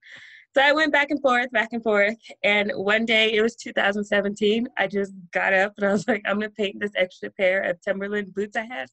So 0.55 0.63
i 0.63 0.73
went 0.73 0.95
back 0.95 1.11
and 1.11 1.21
forth 1.21 1.51
back 1.51 1.75
and 1.75 1.83
forth 1.83 2.17
and 2.43 2.73
one 2.75 3.05
day 3.05 3.35
it 3.35 3.43
was 3.43 3.55
2017 3.57 4.67
i 4.79 4.87
just 4.87 5.13
got 5.31 5.53
up 5.53 5.75
and 5.77 5.87
i 5.87 5.93
was 5.93 6.09
like 6.09 6.23
i'm 6.25 6.41
gonna 6.41 6.49
paint 6.49 6.81
this 6.81 6.93
extra 6.97 7.31
pair 7.31 7.61
of 7.65 7.79
timberland 7.83 8.33
boots 8.33 8.57
i 8.57 8.65
had 8.65 8.89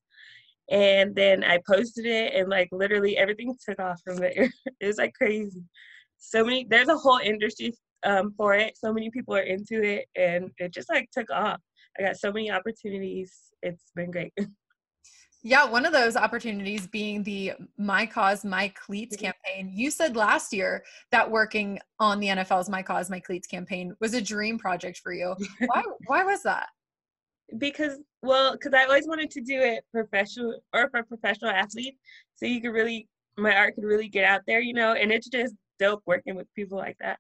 and 0.70 1.16
then 1.16 1.44
I 1.44 1.60
posted 1.68 2.06
it 2.06 2.34
and 2.34 2.50
like 2.50 2.70
literally 2.72 3.18
everything 3.18 3.56
took 3.64 3.80
off 3.80 4.02
from 4.04 4.18
there. 4.18 4.50
it 4.80 4.88
was 4.88 4.98
like 4.98 5.14
crazy. 5.14 5.64
So 6.18 6.44
many 6.44 6.66
there's 6.70 6.88
a 6.88 6.98
whole 6.98 7.20
industry 7.20 7.74
um, 8.06 8.34
for 8.38 8.56
it. 8.56 8.78
So 8.78 8.94
many 8.94 9.10
people 9.10 9.36
are 9.36 9.42
into 9.42 9.82
it 9.82 10.06
and 10.16 10.52
it 10.58 10.74
just 10.74 10.90
like 10.90 11.10
took 11.12 11.30
off. 11.32 11.60
I 12.00 12.04
got 12.04 12.18
so 12.18 12.32
many 12.32 12.52
opportunities. 12.52 13.34
It's 13.62 13.92
been 13.96 14.12
great. 14.12 14.34
Yeah, 15.46 15.66
one 15.66 15.86
of 15.86 15.92
those 15.92 16.16
opportunities 16.16 16.88
being 16.88 17.22
the 17.22 17.52
My 17.78 18.06
Cause, 18.06 18.46
My 18.46 18.70
Cleats 18.70 19.18
mm-hmm. 19.18 19.26
campaign. 19.26 19.72
You 19.74 19.92
said 19.92 20.16
last 20.16 20.54
year 20.54 20.86
that 21.12 21.30
working 21.30 21.80
on 22.00 22.22
the 22.22 22.28
NFL's 22.28 22.70
My 22.70 22.82
Cause, 22.82 23.10
My 23.10 23.20
Cleats 23.20 23.46
campaign 23.46 23.94
was 24.00 24.14
a 24.14 24.22
dream 24.22 24.58
project 24.58 25.02
for 25.04 25.12
you. 25.12 25.36
why 25.66 25.84
why 26.08 26.24
was 26.24 26.44
that? 26.44 26.70
Because 27.58 28.00
well 28.22 28.54
because 28.54 28.74
i 28.74 28.84
always 28.84 29.08
wanted 29.08 29.30
to 29.30 29.42
do 29.42 29.60
it 29.60 29.84
professional 29.92 30.60
or 30.74 30.90
for 30.90 31.04
professional 31.04 31.52
athletes 31.52 32.00
so 32.36 32.46
you 32.46 32.62
could 32.62 32.72
really 32.72 33.08
my 33.38 33.56
art 33.56 33.76
could 33.76 33.84
really 33.84 34.08
get 34.08 34.24
out 34.24 34.42
there 34.48 34.60
you 34.60 34.74
know 34.74 34.94
and 34.94 35.12
it's 35.12 35.28
just 35.28 35.56
dope 35.80 36.04
working 36.06 36.36
with 36.36 36.54
people 36.56 36.78
like 36.78 36.98
that. 37.00 37.20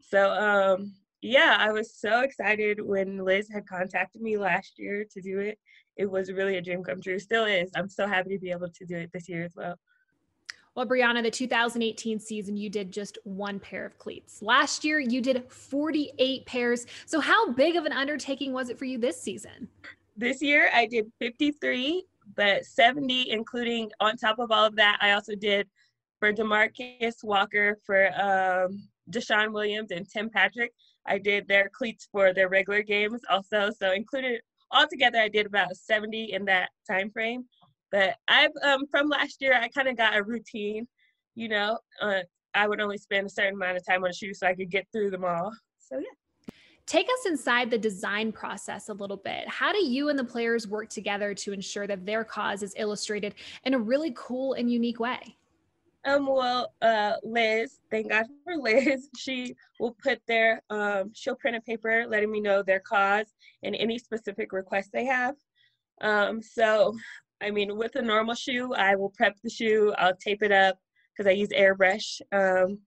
So 0.00 0.30
um 0.30 0.92
yeah 1.22 1.56
i 1.58 1.72
was 1.72 1.94
so 1.94 2.20
excited 2.20 2.78
when 2.80 3.24
liz 3.24 3.48
had 3.52 3.66
contacted 3.66 4.20
me 4.20 4.36
last 4.36 4.74
year 4.78 5.04
to 5.12 5.20
do 5.20 5.40
it. 5.40 5.58
It 5.96 6.10
was 6.10 6.32
really 6.32 6.56
a 6.56 6.62
dream 6.62 6.82
come 6.82 7.00
true. 7.00 7.18
Still 7.18 7.44
is. 7.44 7.70
I'm 7.76 7.88
so 7.88 8.06
happy 8.06 8.30
to 8.30 8.38
be 8.40 8.50
able 8.50 8.68
to 8.68 8.84
do 8.84 8.96
it 8.96 9.10
this 9.12 9.28
year 9.28 9.44
as 9.44 9.54
well 9.56 9.76
Well, 10.74 10.86
Breanna, 10.86 11.22
the 11.22 11.30
2018 11.30 12.18
season, 12.18 12.56
you 12.56 12.68
did 12.68 12.90
just 12.90 13.16
one 13.22 13.60
pair 13.60 13.86
of 13.86 13.96
cleats. 13.98 14.42
Last 14.42 14.84
year, 14.84 14.98
you 14.98 15.20
did 15.20 15.44
48 15.48 16.46
pairs. 16.46 16.86
So, 17.06 17.20
how 17.20 17.52
big 17.52 17.76
of 17.76 17.84
an 17.84 17.92
undertaking 17.92 18.52
was 18.52 18.70
it 18.70 18.78
for 18.78 18.84
you 18.84 18.98
this 18.98 19.20
season? 19.20 19.68
This 20.16 20.42
year, 20.42 20.70
I 20.74 20.86
did 20.86 21.12
53, 21.20 22.04
but 22.34 22.64
70, 22.64 23.30
including 23.30 23.90
on 24.00 24.16
top 24.16 24.40
of 24.40 24.50
all 24.50 24.64
of 24.64 24.74
that, 24.74 24.98
I 25.00 25.12
also 25.12 25.36
did 25.36 25.68
for 26.18 26.32
Demarcus 26.32 27.22
Walker, 27.22 27.78
for 27.86 28.08
um, 28.20 28.88
DeShawn 29.10 29.52
Williams, 29.52 29.92
and 29.92 30.08
Tim 30.08 30.28
Patrick. 30.28 30.72
I 31.06 31.18
did 31.18 31.46
their 31.46 31.70
cleats 31.72 32.08
for 32.10 32.32
their 32.32 32.48
regular 32.48 32.82
games 32.82 33.20
also. 33.30 33.70
So, 33.78 33.92
included 33.92 34.40
altogether, 34.72 35.20
I 35.20 35.28
did 35.28 35.46
about 35.46 35.76
70 35.76 36.32
in 36.32 36.44
that 36.46 36.70
time 36.84 37.10
frame. 37.12 37.44
But 37.94 38.16
I've 38.26 38.50
um, 38.64 38.88
from 38.90 39.08
last 39.08 39.40
year, 39.40 39.54
I 39.54 39.68
kind 39.68 39.86
of 39.86 39.96
got 39.96 40.16
a 40.16 40.22
routine. 40.24 40.88
You 41.36 41.48
know, 41.48 41.78
uh, 42.02 42.22
I 42.52 42.66
would 42.66 42.80
only 42.80 42.98
spend 42.98 43.28
a 43.28 43.30
certain 43.30 43.54
amount 43.54 43.76
of 43.76 43.86
time 43.86 44.02
on 44.02 44.10
a 44.10 44.12
shoe 44.12 44.34
so 44.34 44.48
I 44.48 44.54
could 44.54 44.68
get 44.68 44.88
through 44.90 45.12
them 45.12 45.24
all. 45.24 45.52
So 45.78 45.98
yeah. 45.98 46.54
Take 46.86 47.06
us 47.06 47.26
inside 47.26 47.70
the 47.70 47.78
design 47.78 48.32
process 48.32 48.88
a 48.88 48.94
little 48.94 49.16
bit. 49.16 49.48
How 49.48 49.72
do 49.72 49.78
you 49.78 50.08
and 50.08 50.18
the 50.18 50.24
players 50.24 50.66
work 50.66 50.88
together 50.88 51.34
to 51.34 51.52
ensure 51.52 51.86
that 51.86 52.04
their 52.04 52.24
cause 52.24 52.64
is 52.64 52.74
illustrated 52.76 53.36
in 53.62 53.74
a 53.74 53.78
really 53.78 54.12
cool 54.16 54.54
and 54.54 54.68
unique 54.68 54.98
way? 54.98 55.36
Um, 56.04 56.26
well, 56.26 56.74
uh, 56.82 57.14
Liz, 57.22 57.78
thank 57.92 58.10
God 58.10 58.26
for 58.44 58.56
Liz. 58.56 59.08
She 59.16 59.54
will 59.78 59.96
put 60.02 60.20
their, 60.26 60.64
um, 60.68 61.12
she'll 61.14 61.36
print 61.36 61.56
a 61.56 61.60
paper 61.60 62.06
letting 62.08 62.32
me 62.32 62.40
know 62.40 62.60
their 62.60 62.80
cause 62.80 63.26
and 63.62 63.76
any 63.76 64.00
specific 64.00 64.52
requests 64.52 64.90
they 64.92 65.04
have. 65.04 65.36
Um, 66.00 66.42
so 66.42 66.94
I 67.42 67.50
mean, 67.50 67.76
with 67.76 67.96
a 67.96 68.02
normal 68.02 68.34
shoe, 68.34 68.72
I 68.74 68.94
will 68.96 69.10
prep 69.10 69.36
the 69.42 69.50
shoe, 69.50 69.92
I'll 69.98 70.16
tape 70.16 70.42
it 70.42 70.52
up 70.52 70.78
because 71.16 71.28
I 71.28 71.34
use 71.34 71.50
airbrush. 71.50 72.20
Um, 72.32 72.78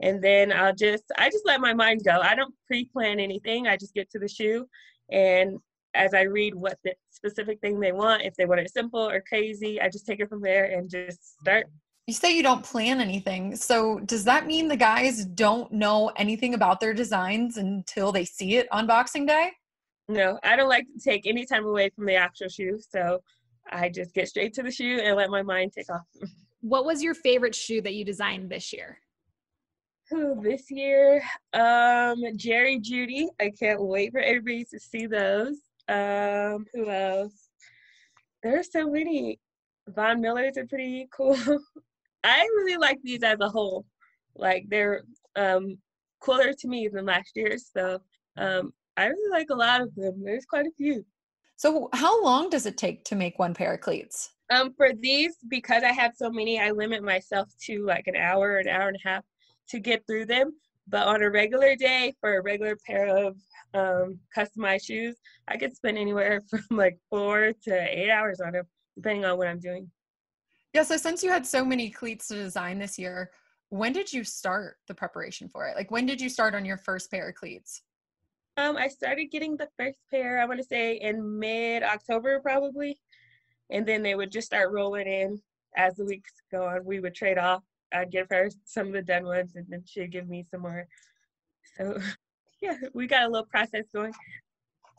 and 0.00 0.22
then 0.22 0.52
I'll 0.52 0.74
just, 0.74 1.04
I 1.18 1.28
just 1.28 1.44
let 1.44 1.60
my 1.60 1.74
mind 1.74 2.02
go. 2.04 2.20
I 2.20 2.34
don't 2.34 2.54
pre 2.66 2.84
plan 2.84 3.18
anything, 3.18 3.66
I 3.66 3.76
just 3.76 3.94
get 3.94 4.10
to 4.10 4.18
the 4.18 4.28
shoe. 4.28 4.66
And 5.10 5.58
as 5.94 6.14
I 6.14 6.22
read 6.22 6.54
what 6.54 6.78
the 6.84 6.94
specific 7.10 7.60
thing 7.60 7.80
they 7.80 7.92
want, 7.92 8.22
if 8.22 8.34
they 8.36 8.46
want 8.46 8.60
it 8.60 8.72
simple 8.72 9.08
or 9.08 9.22
crazy, 9.28 9.80
I 9.80 9.88
just 9.88 10.06
take 10.06 10.20
it 10.20 10.28
from 10.28 10.42
there 10.42 10.64
and 10.66 10.88
just 10.88 11.40
start. 11.40 11.66
You 12.06 12.14
say 12.14 12.34
you 12.34 12.42
don't 12.42 12.64
plan 12.64 13.00
anything. 13.00 13.54
So 13.54 13.98
does 14.00 14.24
that 14.24 14.46
mean 14.46 14.68
the 14.68 14.76
guys 14.76 15.26
don't 15.26 15.70
know 15.72 16.10
anything 16.16 16.54
about 16.54 16.80
their 16.80 16.94
designs 16.94 17.58
until 17.58 18.12
they 18.12 18.24
see 18.24 18.56
it 18.56 18.66
on 18.72 18.86
Boxing 18.86 19.26
Day? 19.26 19.50
No, 20.08 20.38
I 20.42 20.56
don't 20.56 20.70
like 20.70 20.86
to 20.86 21.04
take 21.04 21.26
any 21.26 21.44
time 21.44 21.66
away 21.66 21.90
from 21.90 22.06
the 22.06 22.14
actual 22.14 22.48
shoe. 22.48 22.78
So 22.88 23.20
I 23.70 23.88
just 23.88 24.14
get 24.14 24.28
straight 24.28 24.54
to 24.54 24.62
the 24.62 24.70
shoe 24.70 25.00
and 25.02 25.16
let 25.16 25.30
my 25.30 25.42
mind 25.42 25.72
take 25.72 25.90
off. 25.90 26.02
What 26.60 26.84
was 26.84 27.02
your 27.02 27.14
favorite 27.14 27.54
shoe 27.54 27.80
that 27.82 27.94
you 27.94 28.04
designed 28.04 28.50
this 28.50 28.72
year? 28.72 28.98
Ooh, 30.12 30.40
this 30.42 30.70
year, 30.70 31.22
um, 31.52 32.22
Jerry 32.36 32.80
Jeudy. 32.80 33.26
I 33.38 33.50
can't 33.50 33.82
wait 33.82 34.12
for 34.12 34.20
everybody 34.20 34.64
to 34.70 34.80
see 34.80 35.06
those. 35.06 35.56
Um, 35.86 36.64
who 36.72 36.88
else? 36.88 37.50
There 38.42 38.58
are 38.58 38.62
so 38.62 38.90
many. 38.90 39.38
Von 39.88 40.20
Millers 40.20 40.56
are 40.56 40.66
pretty 40.66 41.08
cool. 41.14 41.36
I 42.24 42.40
really 42.56 42.76
like 42.76 42.98
these 43.02 43.22
as 43.22 43.38
a 43.40 43.48
whole. 43.48 43.84
Like 44.34 44.64
they're 44.68 45.02
um, 45.36 45.78
cooler 46.20 46.52
to 46.52 46.68
me 46.68 46.88
than 46.88 47.06
last 47.06 47.32
year's. 47.34 47.70
So 47.72 48.00
um, 48.36 48.72
I 48.96 49.06
really 49.06 49.30
like 49.30 49.48
a 49.50 49.54
lot 49.54 49.80
of 49.80 49.94
them. 49.94 50.22
There's 50.24 50.46
quite 50.46 50.66
a 50.66 50.72
few. 50.76 51.04
So, 51.58 51.88
how 51.92 52.22
long 52.22 52.50
does 52.50 52.66
it 52.66 52.78
take 52.78 53.04
to 53.06 53.16
make 53.16 53.40
one 53.40 53.52
pair 53.52 53.74
of 53.74 53.80
cleats? 53.80 54.30
Um, 54.48 54.72
for 54.76 54.92
these, 54.94 55.34
because 55.48 55.82
I 55.82 55.90
have 55.90 56.12
so 56.14 56.30
many, 56.30 56.60
I 56.60 56.70
limit 56.70 57.02
myself 57.02 57.48
to 57.64 57.84
like 57.84 58.06
an 58.06 58.14
hour, 58.14 58.58
an 58.58 58.68
hour 58.68 58.86
and 58.86 58.96
a 58.96 59.08
half 59.08 59.24
to 59.70 59.80
get 59.80 60.06
through 60.06 60.26
them. 60.26 60.52
But 60.86 61.08
on 61.08 61.20
a 61.20 61.28
regular 61.28 61.74
day, 61.74 62.14
for 62.20 62.38
a 62.38 62.42
regular 62.42 62.76
pair 62.86 63.08
of 63.08 63.36
um, 63.74 64.20
customized 64.34 64.86
shoes, 64.86 65.16
I 65.48 65.56
could 65.56 65.74
spend 65.74 65.98
anywhere 65.98 66.40
from 66.48 66.64
like 66.70 66.96
four 67.10 67.52
to 67.64 67.74
eight 67.74 68.08
hours 68.08 68.40
on 68.40 68.52
them, 68.52 68.64
depending 68.94 69.24
on 69.24 69.36
what 69.36 69.48
I'm 69.48 69.58
doing. 69.58 69.90
Yeah. 70.72 70.84
So, 70.84 70.96
since 70.96 71.24
you 71.24 71.30
had 71.30 71.44
so 71.44 71.64
many 71.64 71.90
cleats 71.90 72.28
to 72.28 72.36
design 72.36 72.78
this 72.78 73.00
year, 73.00 73.32
when 73.70 73.92
did 73.92 74.12
you 74.12 74.22
start 74.22 74.76
the 74.86 74.94
preparation 74.94 75.48
for 75.48 75.66
it? 75.66 75.74
Like, 75.74 75.90
when 75.90 76.06
did 76.06 76.20
you 76.20 76.28
start 76.28 76.54
on 76.54 76.64
your 76.64 76.78
first 76.78 77.10
pair 77.10 77.28
of 77.30 77.34
cleats? 77.34 77.82
Um, 78.58 78.76
I 78.76 78.88
started 78.88 79.26
getting 79.30 79.56
the 79.56 79.68
first 79.78 80.00
pair, 80.10 80.40
I 80.40 80.44
want 80.44 80.58
to 80.58 80.66
say 80.66 80.96
in 80.96 81.38
mid 81.38 81.84
October 81.84 82.40
probably. 82.40 82.98
And 83.70 83.86
then 83.86 84.02
they 84.02 84.16
would 84.16 84.32
just 84.32 84.48
start 84.48 84.72
rolling 84.72 85.06
in 85.06 85.40
as 85.76 85.94
the 85.94 86.04
weeks 86.04 86.32
go 86.50 86.66
on. 86.66 86.84
We 86.84 86.98
would 86.98 87.14
trade 87.14 87.38
off. 87.38 87.62
I'd 87.92 88.10
give 88.10 88.26
her 88.30 88.50
some 88.64 88.88
of 88.88 88.92
the 88.94 89.02
done 89.02 89.26
ones 89.26 89.52
and 89.54 89.64
then 89.68 89.84
she'd 89.86 90.10
give 90.10 90.28
me 90.28 90.44
some 90.50 90.62
more. 90.62 90.88
So 91.76 92.00
yeah, 92.60 92.74
we 92.94 93.06
got 93.06 93.26
a 93.26 93.28
little 93.28 93.46
process 93.46 93.84
going. 93.94 94.12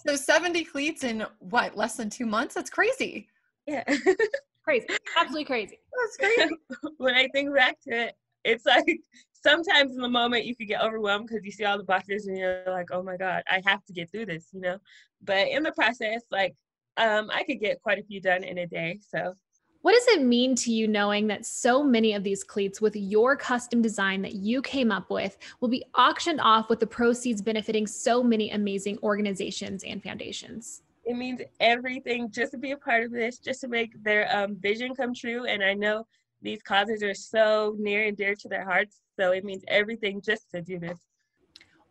So 0.07 0.15
70 0.15 0.63
cleats 0.63 1.03
in 1.03 1.25
what, 1.39 1.75
less 1.75 1.97
than 1.97 2.09
two 2.09 2.25
months? 2.25 2.55
That's 2.55 2.69
crazy. 2.69 3.27
Yeah. 3.67 3.83
crazy. 4.63 4.87
Absolutely 5.17 5.43
crazy. 5.43 5.79
That's 5.99 6.17
crazy. 6.17 6.55
when 6.97 7.13
I 7.13 7.27
think 7.33 7.53
back 7.53 7.77
to 7.89 8.07
it, 8.07 8.15
it's 8.49 8.65
like 8.65 8.99
sometimes 9.33 9.95
in 9.95 10.01
the 10.01 10.09
moment 10.09 10.45
you 10.45 10.55
could 10.55 10.67
get 10.67 10.81
overwhelmed 10.81 11.27
because 11.27 11.45
you 11.45 11.51
see 11.51 11.65
all 11.65 11.77
the 11.77 11.83
boxes 11.83 12.27
and 12.27 12.37
you're 12.37 12.63
like, 12.67 12.89
oh 12.91 13.03
my 13.03 13.17
God, 13.17 13.43
I 13.49 13.61
have 13.65 13.83
to 13.85 13.93
get 13.93 14.11
through 14.11 14.25
this, 14.25 14.47
you 14.51 14.61
know? 14.61 14.77
But 15.21 15.47
in 15.47 15.63
the 15.63 15.71
process, 15.71 16.23
like, 16.31 16.55
um, 16.97 17.29
I 17.33 17.43
could 17.43 17.59
get 17.59 17.81
quite 17.81 17.99
a 17.99 18.03
few 18.03 18.19
done 18.19 18.43
in 18.43 18.57
a 18.59 18.67
day. 18.67 18.99
So, 19.01 19.33
what 19.81 19.93
does 19.93 20.07
it 20.09 20.23
mean 20.23 20.55
to 20.55 20.73
you 20.73 20.89
knowing 20.89 21.27
that 21.27 21.45
so 21.45 21.81
many 21.81 22.13
of 22.13 22.21
these 22.21 22.43
cleats 22.43 22.81
with 22.81 22.97
your 22.97 23.37
custom 23.37 23.81
design 23.81 24.21
that 24.23 24.35
you 24.35 24.61
came 24.61 24.91
up 24.91 25.09
with 25.09 25.37
will 25.61 25.69
be 25.69 25.85
auctioned 25.95 26.41
off 26.41 26.69
with 26.69 26.81
the 26.81 26.87
proceeds 26.87 27.41
benefiting 27.41 27.87
so 27.87 28.21
many 28.21 28.51
amazing 28.51 28.99
organizations 29.03 29.85
and 29.85 30.03
foundations? 30.03 30.81
It 31.05 31.15
means 31.15 31.41
everything 31.61 32.29
just 32.29 32.51
to 32.51 32.57
be 32.57 32.71
a 32.71 32.77
part 32.77 33.03
of 33.03 33.11
this, 33.11 33.39
just 33.39 33.61
to 33.61 33.69
make 33.69 33.91
their 34.03 34.29
um, 34.35 34.57
vision 34.57 34.93
come 34.93 35.13
true. 35.13 35.45
And 35.45 35.63
I 35.63 35.73
know 35.73 36.05
these 36.41 36.61
causes 36.61 37.03
are 37.03 37.13
so 37.13 37.75
near 37.77 38.03
and 38.03 38.15
dear 38.15 38.35
to 38.35 38.47
their 38.47 38.63
hearts. 38.63 39.01
So 39.19 39.31
it 39.31 39.43
means 39.43 39.63
everything 39.67 40.21
just 40.21 40.49
to 40.51 40.61
do 40.61 40.79
this. 40.79 40.99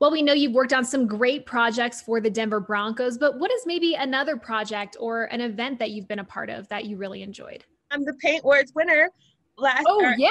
Well, 0.00 0.12
we 0.12 0.22
know 0.22 0.32
you've 0.32 0.52
worked 0.52 0.72
on 0.72 0.84
some 0.84 1.06
great 1.08 1.44
projects 1.44 2.00
for 2.00 2.20
the 2.20 2.30
Denver 2.30 2.60
Broncos, 2.60 3.18
but 3.18 3.38
what 3.38 3.50
is 3.50 3.66
maybe 3.66 3.94
another 3.94 4.36
project 4.36 4.96
or 5.00 5.24
an 5.24 5.40
event 5.40 5.78
that 5.80 5.90
you've 5.90 6.06
been 6.06 6.20
a 6.20 6.24
part 6.24 6.50
of 6.50 6.68
that 6.68 6.84
you 6.84 6.96
really 6.96 7.22
enjoyed? 7.22 7.64
I'm 7.90 8.04
the 8.04 8.14
Paint 8.14 8.44
Wars 8.44 8.72
winner 8.76 9.10
last 9.56 9.84
Oh, 9.88 10.04
or, 10.04 10.14
yeah. 10.16 10.30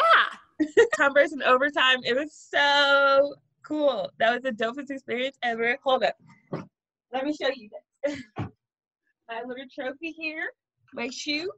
Converse 0.96 1.34
in 1.34 1.44
overtime. 1.44 2.00
It 2.04 2.16
was 2.16 2.34
so 2.34 3.36
cool. 3.62 4.10
That 4.20 4.34
was 4.34 4.44
the 4.44 4.52
dopest 4.52 4.90
experience 4.90 5.38
ever. 5.44 5.78
Hold 5.84 6.04
up. 6.04 6.16
Let 7.12 7.26
me 7.26 7.36
show 7.36 7.50
you 7.54 7.70
this. 8.06 8.22
my 8.38 9.44
little 9.46 9.66
trophy 9.74 10.12
here, 10.12 10.46
my 10.94 11.10
shoe. 11.10 11.52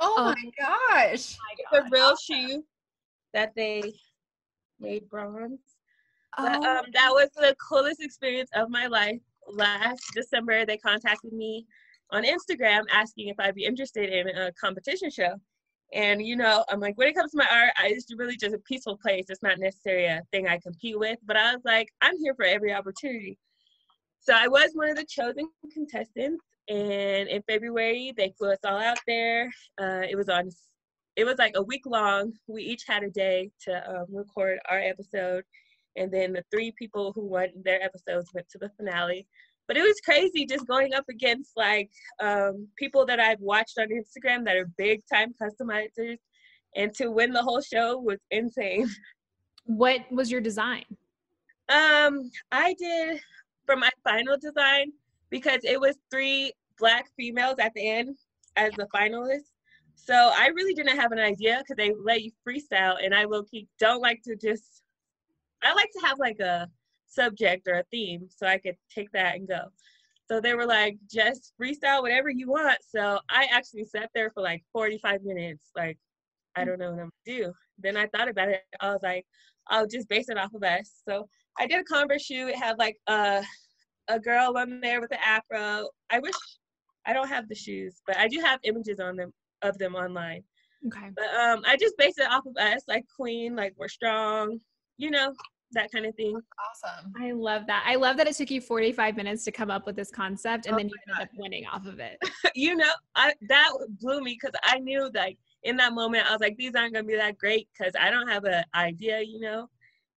Oh, 0.00 0.14
oh 0.18 0.34
my 0.34 0.50
gosh. 0.58 1.36
It's 1.48 1.72
a 1.72 1.82
real 1.90 2.16
shoe 2.16 2.64
that 3.34 3.52
they 3.56 3.82
made 4.80 5.08
bronze. 5.08 5.60
Oh. 6.36 6.44
But, 6.44 6.64
um, 6.64 6.84
that 6.92 7.10
was 7.10 7.30
the 7.36 7.54
coolest 7.68 8.02
experience 8.02 8.50
of 8.54 8.70
my 8.70 8.86
life. 8.86 9.20
Last 9.50 10.02
December, 10.14 10.66
they 10.66 10.76
contacted 10.76 11.32
me 11.32 11.66
on 12.10 12.24
Instagram 12.24 12.82
asking 12.92 13.28
if 13.28 13.36
I'd 13.38 13.54
be 13.54 13.64
interested 13.64 14.10
in 14.10 14.28
a 14.36 14.52
competition 14.52 15.10
show. 15.10 15.34
And 15.94 16.24
you 16.24 16.36
know, 16.36 16.64
I'm 16.68 16.80
like, 16.80 16.98
when 16.98 17.08
it 17.08 17.14
comes 17.14 17.30
to 17.30 17.38
my 17.38 17.48
art, 17.50 17.70
I, 17.78 17.88
it's 17.88 18.06
really 18.16 18.36
just 18.36 18.54
a 18.54 18.58
peaceful 18.58 18.98
place. 18.98 19.26
It's 19.30 19.42
not 19.42 19.58
necessarily 19.58 20.04
a 20.04 20.22
thing 20.32 20.46
I 20.46 20.58
compete 20.58 20.98
with, 20.98 21.18
but 21.24 21.36
I 21.36 21.54
was 21.54 21.62
like, 21.64 21.88
I'm 22.02 22.18
here 22.18 22.34
for 22.34 22.44
every 22.44 22.74
opportunity. 22.74 23.38
So 24.20 24.34
I 24.34 24.48
was 24.48 24.70
one 24.74 24.90
of 24.90 24.96
the 24.96 25.06
chosen 25.08 25.48
contestants, 25.72 26.44
and 26.68 27.28
in 27.28 27.42
February 27.48 28.12
they 28.16 28.32
flew 28.38 28.52
us 28.52 28.58
all 28.64 28.78
out 28.78 28.98
there. 29.06 29.50
Uh, 29.80 30.02
it 30.08 30.16
was 30.16 30.28
on, 30.28 30.50
it 31.16 31.24
was 31.24 31.36
like 31.38 31.54
a 31.56 31.62
week 31.62 31.82
long. 31.86 32.32
We 32.46 32.62
each 32.62 32.84
had 32.86 33.02
a 33.02 33.10
day 33.10 33.50
to 33.62 33.90
um, 33.90 34.06
record 34.10 34.58
our 34.68 34.78
episode, 34.78 35.44
and 35.96 36.12
then 36.12 36.32
the 36.32 36.44
three 36.50 36.72
people 36.78 37.12
who 37.14 37.26
won 37.26 37.48
their 37.64 37.82
episodes 37.82 38.30
went 38.34 38.48
to 38.50 38.58
the 38.58 38.70
finale. 38.76 39.26
But 39.66 39.76
it 39.76 39.82
was 39.82 40.00
crazy 40.02 40.46
just 40.46 40.66
going 40.66 40.94
up 40.94 41.04
against 41.10 41.52
like 41.56 41.90
um, 42.20 42.68
people 42.78 43.04
that 43.06 43.20
I've 43.20 43.40
watched 43.40 43.78
on 43.78 43.88
Instagram 43.88 44.44
that 44.44 44.56
are 44.56 44.70
big 44.76 45.02
time 45.12 45.34
customizers, 45.40 46.18
and 46.76 46.94
to 46.94 47.10
win 47.10 47.32
the 47.32 47.42
whole 47.42 47.60
show 47.60 47.98
was 47.98 48.18
insane. 48.30 48.88
What 49.64 50.10
was 50.10 50.30
your 50.30 50.40
design? 50.40 50.84
Um, 51.68 52.30
I 52.50 52.74
did 52.78 53.20
for 53.66 53.76
my 53.76 53.90
final 54.02 54.38
design 54.38 54.92
because 55.30 55.60
it 55.64 55.80
was 55.80 55.96
three 56.10 56.52
black 56.78 57.06
females 57.16 57.56
at 57.58 57.72
the 57.74 57.88
end 57.88 58.16
as 58.56 58.72
the 58.74 58.86
finalists. 58.94 59.52
So 59.94 60.14
I 60.14 60.48
really 60.48 60.74
didn't 60.74 60.98
have 60.98 61.12
an 61.12 61.18
idea 61.18 61.58
because 61.58 61.76
they 61.76 61.92
let 62.02 62.22
you 62.22 62.30
freestyle, 62.46 62.96
and 63.02 63.14
I 63.14 63.24
low 63.24 63.42
key 63.42 63.66
don't 63.78 64.00
like 64.00 64.22
to 64.24 64.36
just. 64.36 64.82
I 65.62 65.74
like 65.74 65.90
to 65.98 66.06
have 66.06 66.18
like 66.18 66.38
a 66.38 66.68
subject 67.06 67.66
or 67.66 67.74
a 67.74 67.84
theme 67.90 68.28
so 68.30 68.46
I 68.46 68.58
could 68.58 68.76
take 68.94 69.10
that 69.12 69.34
and 69.34 69.48
go. 69.48 69.60
So 70.30 70.40
they 70.40 70.54
were 70.54 70.66
like, 70.66 70.98
just 71.10 71.52
freestyle 71.60 72.02
whatever 72.02 72.28
you 72.30 72.48
want. 72.48 72.78
So 72.86 73.18
I 73.28 73.48
actually 73.50 73.86
sat 73.86 74.10
there 74.14 74.30
for 74.30 74.42
like 74.42 74.62
45 74.72 75.22
minutes. 75.24 75.70
Like 75.74 75.98
I 76.54 76.64
don't 76.64 76.78
know 76.78 76.90
what 76.90 77.00
I'm 77.00 77.10
gonna 77.26 77.40
do. 77.40 77.52
Then 77.78 77.96
I 77.96 78.06
thought 78.06 78.28
about 78.28 78.48
it. 78.48 78.62
I 78.80 78.92
was 78.92 79.00
like, 79.02 79.26
I'll 79.68 79.86
just 79.86 80.08
base 80.08 80.28
it 80.28 80.38
off 80.38 80.54
of 80.54 80.62
us. 80.62 81.02
So 81.08 81.28
I 81.58 81.66
did 81.66 81.80
a 81.80 81.84
Converse 81.84 82.24
shoe. 82.24 82.48
It 82.48 82.56
had 82.56 82.78
like 82.78 82.96
a 83.08 83.42
a 84.08 84.18
girl 84.18 84.56
on 84.56 84.80
there 84.80 85.00
with 85.00 85.12
an 85.12 85.18
afro. 85.24 85.88
I 86.10 86.18
wish 86.18 86.34
I 87.06 87.12
don't 87.12 87.28
have 87.28 87.48
the 87.48 87.54
shoes, 87.54 88.02
but 88.06 88.16
I 88.16 88.28
do 88.28 88.40
have 88.40 88.60
images 88.64 89.00
on 89.00 89.16
them 89.16 89.32
of 89.62 89.78
them 89.78 89.94
online. 89.94 90.42
Okay. 90.86 91.10
But 91.14 91.34
um, 91.34 91.62
I 91.66 91.76
just 91.76 91.96
based 91.96 92.18
it 92.18 92.30
off 92.30 92.46
of 92.46 92.56
us, 92.56 92.82
like 92.86 93.04
Queen, 93.14 93.56
like 93.56 93.74
we're 93.76 93.88
strong, 93.88 94.60
you 94.96 95.10
know, 95.10 95.32
that 95.72 95.90
kind 95.90 96.06
of 96.06 96.14
thing. 96.14 96.34
Awesome. 96.34 97.12
I 97.20 97.32
love 97.32 97.66
that. 97.66 97.84
I 97.86 97.96
love 97.96 98.16
that 98.18 98.28
it 98.28 98.36
took 98.36 98.50
you 98.50 98.60
45 98.60 99.16
minutes 99.16 99.44
to 99.44 99.52
come 99.52 99.70
up 99.70 99.86
with 99.86 99.96
this 99.96 100.10
concept 100.10 100.66
and 100.66 100.74
Oh 100.74 100.78
then 100.78 100.88
you 100.88 100.94
my 101.06 101.12
ended 101.14 101.28
up 101.28 101.38
winning 101.38 101.66
off 101.66 101.86
of 101.86 101.98
it. 101.98 102.18
you 102.54 102.76
know, 102.76 102.92
I 103.14 103.34
that 103.48 103.70
blew 104.00 104.20
me 104.20 104.38
because 104.40 104.58
I 104.62 104.78
knew 104.78 105.10
like 105.14 105.38
in 105.64 105.76
that 105.78 105.92
moment 105.92 106.26
I 106.28 106.32
was 106.32 106.40
like, 106.40 106.56
these 106.56 106.74
aren't 106.74 106.94
gonna 106.94 107.06
be 107.06 107.16
that 107.16 107.38
great 107.38 107.68
because 107.76 107.92
I 108.00 108.10
don't 108.10 108.28
have 108.28 108.44
an 108.44 108.64
idea, 108.74 109.20
you 109.20 109.40
know. 109.40 109.68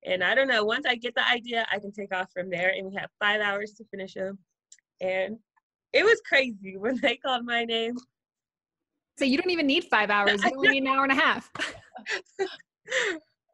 And 0.06 0.24
I 0.24 0.34
don't 0.34 0.48
know. 0.48 0.64
Once 0.66 0.86
I 0.88 0.96
get 0.96 1.16
the 1.16 1.28
idea, 1.28 1.66
I 1.72 1.80
can 1.80 1.92
take 1.92 2.14
off 2.14 2.32
from 2.34 2.50
there. 2.50 2.74
And 2.76 2.88
we 2.88 2.96
have 2.96 3.10
five 3.20 3.42
hours 3.42 3.74
to 3.74 3.86
finish 3.86 4.14
them. 4.14 4.40
And 5.00 5.38
it 5.94 6.04
was 6.04 6.22
crazy 6.28 6.78
when 6.78 7.00
they 7.02 7.18
called 7.18 7.46
my 7.46 7.66
name. 7.66 7.96
So 9.18 9.26
you 9.26 9.38
don't 9.38 9.52
even 9.52 9.68
need 9.68 9.86
five 9.86 10.10
hours. 10.10 10.44
You 10.46 10.52
only 10.56 10.70
need 10.70 10.84
an 10.84 10.88
hour 10.88 11.04
and 11.04 11.12
a 11.12 11.16
half. 11.16 11.52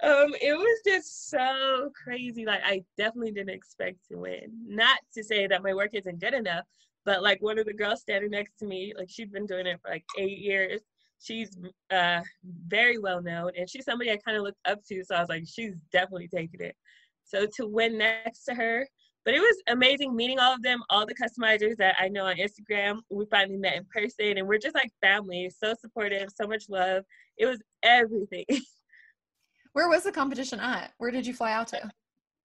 um, 0.04 0.34
it 0.42 0.58
was 0.58 0.80
just 0.86 1.30
so 1.30 1.92
crazy. 2.04 2.46
Like 2.46 2.62
I 2.64 2.84
definitely 2.98 3.32
didn't 3.32 3.54
expect 3.54 3.98
to 4.12 4.18
win. 4.18 4.52
Not 4.66 5.00
to 5.16 5.24
say 5.24 5.48
that 5.48 5.64
my 5.64 5.74
work 5.74 5.90
isn't 5.94 6.22
good 6.22 6.34
enough, 6.34 6.64
but 7.06 7.24
like 7.24 7.42
one 7.42 7.60
of 7.60 7.66
the 7.66 7.74
girls 7.74 8.02
standing 8.02 8.32
next 8.32 8.58
to 8.60 8.66
me, 8.66 8.94
like 8.98 9.10
she'd 9.10 9.32
been 9.32 9.46
doing 9.46 9.66
it 9.66 9.80
for 9.82 9.92
like 9.92 10.06
eight 10.18 10.38
years. 10.38 10.82
She's 11.20 11.58
uh 11.92 12.22
very 12.68 12.98
well 13.00 13.22
known 13.22 13.52
and 13.58 13.70
she's 13.70 13.86
somebody 13.86 14.12
I 14.12 14.18
kind 14.18 14.38
of 14.38 14.44
looked 14.44 14.60
up 14.66 14.80
to. 14.90 15.04
So 15.04 15.16
I 15.16 15.20
was 15.20 15.30
like, 15.30 15.44
she's 15.48 15.74
definitely 15.92 16.28
taking 16.28 16.62
it. 16.62 16.76
So 17.24 17.46
to 17.58 17.68
win 17.68 17.98
next 17.98 18.44
to 18.46 18.54
her, 18.54 18.88
but 19.26 19.34
it 19.34 19.40
was 19.40 19.62
amazing 19.68 20.16
meeting 20.16 20.40
all 20.40 20.54
of 20.54 20.62
them, 20.62 20.82
all 20.90 21.06
the 21.06 21.16
customizers 21.16 21.76
that 21.78 21.96
I 22.00 22.08
know 22.08 22.26
on 22.26 22.38
Instagram. 22.38 23.00
We 23.10 23.26
finally 23.30 23.58
met 23.58 23.76
in 23.76 23.86
person 23.94 24.38
and 24.38 24.48
we're 24.48 24.60
just 24.60 24.76
like 24.76 24.92
family, 25.02 25.50
so 25.50 25.74
supportive, 25.80 26.30
so 26.34 26.48
much 26.48 26.66
love. 26.70 27.04
It 27.38 27.46
was 27.46 27.62
everything. 27.84 28.46
Where 29.74 29.90
was 29.90 30.04
the 30.04 30.12
competition 30.12 30.60
at? 30.60 30.94
Where 30.98 31.12
did 31.12 31.28
you 31.28 31.34
fly 31.34 31.52
out 31.52 31.68
to? 31.70 31.92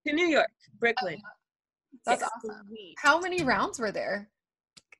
to 0.06 0.12
New 0.12 0.26
York, 0.26 0.50
Brooklyn. 0.80 1.18
That's 2.04 2.22
Yes. 2.22 2.30
awesome. 2.44 2.66
How 2.98 3.20
many 3.20 3.42
rounds 3.44 3.78
were 3.78 3.92
there? 3.92 4.28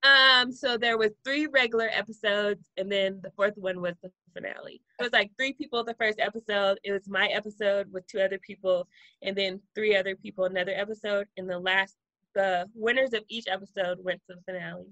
Um, 0.02 0.50
so 0.50 0.76
there 0.76 0.98
was 0.98 1.10
three 1.24 1.46
regular 1.46 1.88
episodes, 1.92 2.68
and 2.76 2.90
then 2.90 3.20
the 3.22 3.30
fourth 3.30 3.56
one 3.56 3.80
was 3.80 3.94
the 4.02 4.10
finale. 4.34 4.80
It 4.98 5.02
was 5.02 5.12
like 5.12 5.30
three 5.38 5.52
people 5.52 5.84
the 5.84 5.94
first 5.94 6.18
episode. 6.18 6.78
It 6.82 6.92
was 6.92 7.08
my 7.08 7.28
episode 7.28 7.92
with 7.92 8.06
two 8.06 8.20
other 8.20 8.38
people, 8.38 8.88
and 9.22 9.36
then 9.36 9.60
three 9.74 9.96
other 9.96 10.16
people 10.16 10.44
another 10.44 10.72
episode. 10.74 11.28
And 11.36 11.48
the 11.48 11.58
last, 11.58 11.96
the 12.34 12.68
winners 12.74 13.12
of 13.12 13.22
each 13.28 13.46
episode 13.48 13.98
went 14.02 14.20
to 14.28 14.34
the 14.34 14.42
finale. 14.42 14.86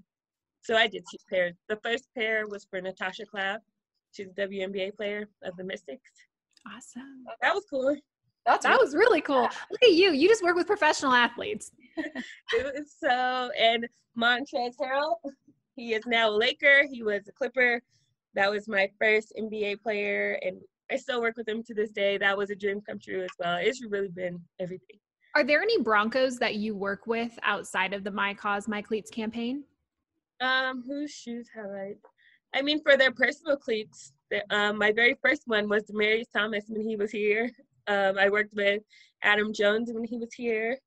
So 0.61 0.75
I 0.75 0.87
did 0.87 1.03
two 1.09 1.17
pairs. 1.29 1.55
The 1.67 1.79
first 1.83 2.07
pair 2.15 2.47
was 2.47 2.65
for 2.69 2.79
Natasha 2.79 3.25
Cloud. 3.25 3.59
She's 4.13 4.27
a 4.27 4.41
WNBA 4.41 4.95
player 4.95 5.27
of 5.43 5.57
the 5.57 5.63
Mystics. 5.63 6.11
Awesome. 6.67 7.25
That 7.41 7.53
was 7.55 7.65
cool. 7.69 7.97
That's 8.45 8.65
That 8.65 8.79
was 8.79 8.95
really 8.95 9.21
cool. 9.21 9.43
Look 9.43 9.83
at 9.83 9.91
you. 9.91 10.11
You 10.11 10.27
just 10.27 10.43
work 10.43 10.55
with 10.55 10.67
professional 10.67 11.13
athletes. 11.13 11.71
It 12.53 12.63
was 12.63 12.95
so 12.99 13.51
and 13.59 13.87
Montrezl 14.17 14.73
Harrell, 14.81 15.15
he 15.75 15.93
is 15.93 16.05
now 16.05 16.29
a 16.29 16.31
Laker. 16.31 16.85
He 16.89 17.03
was 17.03 17.27
a 17.27 17.31
Clipper. 17.31 17.81
That 18.33 18.49
was 18.49 18.67
my 18.67 18.89
first 18.99 19.33
NBA 19.37 19.81
player, 19.81 20.39
and 20.41 20.57
I 20.91 20.95
still 20.95 21.21
work 21.21 21.37
with 21.37 21.47
him 21.47 21.63
to 21.63 21.73
this 21.73 21.91
day. 21.91 22.17
That 22.17 22.37
was 22.37 22.49
a 22.49 22.55
dream 22.55 22.81
come 22.81 22.99
true 22.99 23.23
as 23.23 23.29
well. 23.39 23.57
It's 23.57 23.83
really 23.83 24.07
been 24.07 24.39
everything. 24.59 24.97
Are 25.35 25.43
there 25.43 25.61
any 25.61 25.81
Broncos 25.81 26.37
that 26.39 26.55
you 26.55 26.75
work 26.75 27.07
with 27.07 27.37
outside 27.43 27.93
of 27.93 28.03
the 28.03 28.11
My 28.11 28.33
Cause, 28.33 28.67
My 28.67 28.81
Cleats 28.81 29.09
campaign? 29.09 29.63
Um, 30.41 30.83
whose 30.85 31.11
shoes 31.11 31.47
have 31.55 31.71
I? 31.71 31.93
I 32.53 32.61
mean, 32.61 32.81
for 32.81 32.97
their 32.97 33.11
personal 33.11 33.55
cleats, 33.55 34.13
um, 34.49 34.77
my 34.77 34.91
very 34.91 35.15
first 35.23 35.43
one 35.45 35.69
was 35.69 35.83
Demaryius 35.83 36.31
Thomas 36.33 36.65
when 36.67 36.87
he 36.87 36.97
was 36.97 37.11
here. 37.11 37.49
Um, 37.87 38.17
I 38.17 38.29
worked 38.29 38.53
with 38.53 38.81
Adam 39.23 39.53
Jones 39.53 39.91
when 39.93 40.03
he 40.03 40.17
was 40.17 40.33
here, 40.33 40.77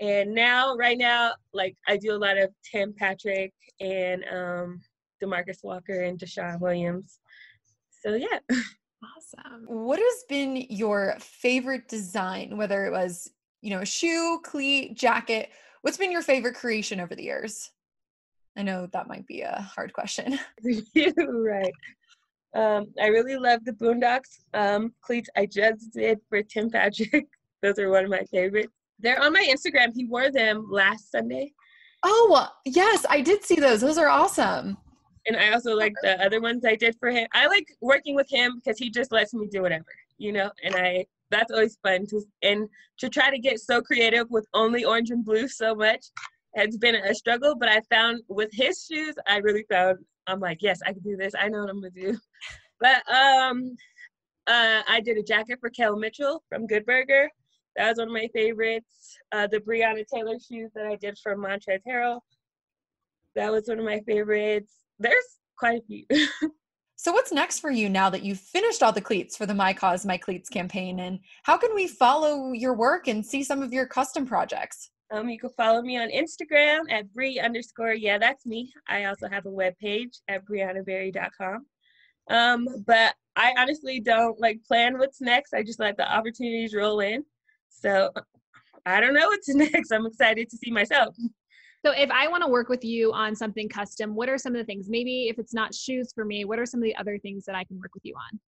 and 0.00 0.34
now, 0.34 0.76
right 0.76 0.98
now, 0.98 1.32
like 1.52 1.76
I 1.86 1.96
do 1.96 2.12
a 2.12 2.18
lot 2.18 2.38
of 2.38 2.50
Tim 2.70 2.94
Patrick 2.96 3.52
and 3.80 4.24
um, 4.32 4.80
Demarcus 5.22 5.62
Walker 5.62 6.02
and 6.02 6.18
DeShawn 6.18 6.60
Williams. 6.60 7.18
So 8.02 8.14
yeah, 8.14 8.38
Awesome. 9.02 9.64
What 9.66 9.98
has 9.98 10.24
been 10.28 10.56
your 10.68 11.16
favorite 11.20 11.88
design, 11.88 12.56
whether 12.56 12.84
it 12.86 12.90
was, 12.90 13.30
you 13.62 13.70
know, 13.70 13.80
a 13.80 13.86
shoe, 13.86 14.40
cleat, 14.44 14.96
jacket? 14.96 15.50
What's 15.82 15.96
been 15.96 16.12
your 16.12 16.22
favorite 16.22 16.54
creation 16.54 17.00
over 17.00 17.14
the 17.14 17.22
years? 17.22 17.70
I 18.56 18.62
know 18.62 18.88
that 18.92 19.08
might 19.08 19.26
be 19.26 19.40
a 19.40 19.62
hard 19.74 19.92
question. 19.92 20.38
right. 21.16 21.72
Um, 22.54 22.86
I 23.00 23.06
really 23.06 23.36
love 23.36 23.64
the 23.64 23.72
Boondocks 23.72 24.40
um, 24.54 24.92
cleats 25.02 25.30
I 25.36 25.46
just 25.46 25.92
did 25.92 26.18
for 26.28 26.42
Tim 26.42 26.70
Patrick. 26.70 27.26
Those 27.62 27.78
are 27.78 27.90
one 27.90 28.04
of 28.04 28.10
my 28.10 28.24
favorites. 28.24 28.72
They're 28.98 29.22
on 29.22 29.32
my 29.32 29.46
Instagram. 29.48 29.92
He 29.94 30.04
wore 30.04 30.30
them 30.30 30.66
last 30.70 31.10
Sunday. 31.10 31.52
Oh, 32.02 32.48
yes, 32.64 33.04
I 33.08 33.20
did 33.20 33.44
see 33.44 33.56
those. 33.56 33.80
Those 33.80 33.98
are 33.98 34.08
awesome. 34.08 34.78
And 35.26 35.36
I 35.36 35.52
also 35.52 35.76
like 35.76 35.92
the 36.02 36.22
other 36.24 36.40
ones 36.40 36.64
I 36.64 36.74
did 36.74 36.96
for 36.98 37.10
him. 37.10 37.26
I 37.32 37.46
like 37.46 37.66
working 37.82 38.14
with 38.14 38.28
him 38.30 38.56
because 38.56 38.78
he 38.78 38.90
just 38.90 39.12
lets 39.12 39.34
me 39.34 39.46
do 39.50 39.62
whatever, 39.62 39.84
you 40.16 40.32
know. 40.32 40.50
And 40.64 40.74
I 40.74 41.06
that's 41.30 41.52
always 41.52 41.78
fun 41.82 42.06
to 42.06 42.22
and 42.42 42.68
to 42.98 43.08
try 43.08 43.30
to 43.30 43.38
get 43.38 43.60
so 43.60 43.80
creative 43.82 44.30
with 44.30 44.46
only 44.54 44.84
orange 44.84 45.10
and 45.10 45.24
blue 45.24 45.46
so 45.46 45.74
much 45.74 46.06
has 46.56 46.76
been 46.78 46.96
a 46.96 47.14
struggle. 47.14 47.54
But 47.54 47.68
I 47.68 47.80
found 47.90 48.22
with 48.28 48.50
his 48.52 48.86
shoes, 48.90 49.14
I 49.28 49.36
really 49.38 49.64
found 49.70 49.98
I'm 50.30 50.40
like, 50.40 50.62
yes, 50.62 50.80
I 50.86 50.92
can 50.92 51.02
do 51.02 51.16
this. 51.16 51.34
I 51.38 51.48
know 51.48 51.60
what 51.60 51.70
I'm 51.70 51.80
gonna 51.80 51.90
do. 51.90 52.18
But 52.80 53.02
um, 53.12 53.76
uh, 54.46 54.82
I 54.88 55.00
did 55.04 55.18
a 55.18 55.22
jacket 55.22 55.58
for 55.60 55.70
Kel 55.70 55.96
Mitchell 55.96 56.42
from 56.48 56.66
Good 56.66 56.86
Burger. 56.86 57.28
That 57.76 57.88
was 57.90 57.98
one 57.98 58.08
of 58.08 58.14
my 58.14 58.28
favorites. 58.32 59.16
Uh, 59.32 59.46
the 59.46 59.60
Breonna 59.60 60.04
Taylor 60.06 60.36
shoes 60.38 60.70
that 60.74 60.86
I 60.86 60.96
did 60.96 61.18
for 61.22 61.36
Montrezl 61.36 61.80
Harrell. 61.86 62.20
That 63.36 63.52
was 63.52 63.68
one 63.68 63.78
of 63.78 63.84
my 63.84 64.00
favorites. 64.00 64.72
There's 64.98 65.24
quite 65.58 65.80
a 65.80 65.84
few. 65.86 66.06
So, 67.02 67.12
what's 67.12 67.32
next 67.32 67.60
for 67.60 67.70
you 67.70 67.88
now 67.88 68.10
that 68.10 68.24
you've 68.24 68.38
finished 68.38 68.82
all 68.82 68.92
the 68.92 69.00
cleats 69.00 69.34
for 69.34 69.46
the 69.46 69.54
My 69.54 69.72
Cause, 69.72 70.04
My 70.04 70.18
Cleats 70.18 70.50
campaign? 70.50 71.00
And 71.00 71.20
how 71.44 71.56
can 71.56 71.74
we 71.74 71.88
follow 71.88 72.52
your 72.52 72.74
work 72.74 73.08
and 73.08 73.24
see 73.24 73.42
some 73.42 73.62
of 73.62 73.72
your 73.72 73.86
custom 73.86 74.26
projects? 74.26 74.90
Um, 75.12 75.28
you 75.28 75.38
can 75.38 75.50
follow 75.50 75.82
me 75.82 75.98
on 75.98 76.08
Instagram 76.10 76.90
at 76.90 77.12
Bree 77.12 77.40
underscore 77.40 77.94
yeah, 77.94 78.18
that's 78.18 78.46
me. 78.46 78.72
I 78.88 79.04
also 79.04 79.28
have 79.28 79.46
a 79.46 79.50
web 79.50 79.74
page 79.80 80.20
at 80.28 80.44
BreannaBerry.com. 80.46 81.66
Um, 82.30 82.68
but 82.86 83.14
I 83.34 83.52
honestly 83.58 83.98
don't 83.98 84.38
like 84.40 84.62
plan 84.64 84.98
what's 84.98 85.20
next. 85.20 85.52
I 85.52 85.62
just 85.62 85.80
let 85.80 85.96
the 85.96 86.10
opportunities 86.10 86.74
roll 86.74 87.00
in. 87.00 87.24
So 87.68 88.10
I 88.86 89.00
don't 89.00 89.14
know 89.14 89.26
what's 89.26 89.48
next. 89.54 89.90
I'm 89.90 90.06
excited 90.06 90.48
to 90.48 90.56
see 90.56 90.70
myself. 90.70 91.16
So 91.84 91.92
if 91.92 92.10
I 92.10 92.28
want 92.28 92.44
to 92.44 92.48
work 92.48 92.68
with 92.68 92.84
you 92.84 93.12
on 93.12 93.34
something 93.34 93.68
custom, 93.68 94.14
what 94.14 94.28
are 94.28 94.38
some 94.38 94.54
of 94.54 94.58
the 94.58 94.64
things? 94.64 94.88
Maybe 94.88 95.28
if 95.28 95.38
it's 95.38 95.54
not 95.54 95.74
shoes 95.74 96.12
for 96.14 96.24
me, 96.24 96.44
what 96.44 96.58
are 96.58 96.66
some 96.66 96.80
of 96.80 96.84
the 96.84 96.94
other 96.96 97.18
things 97.18 97.44
that 97.46 97.54
I 97.54 97.64
can 97.64 97.78
work 97.78 97.94
with 97.94 98.04
you 98.04 98.14
on? 98.14 98.40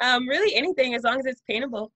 Um, 0.00 0.28
really 0.28 0.54
anything 0.54 0.94
as 0.94 1.02
long 1.02 1.18
as 1.18 1.26
it's 1.26 1.42
paintable. 1.48 1.90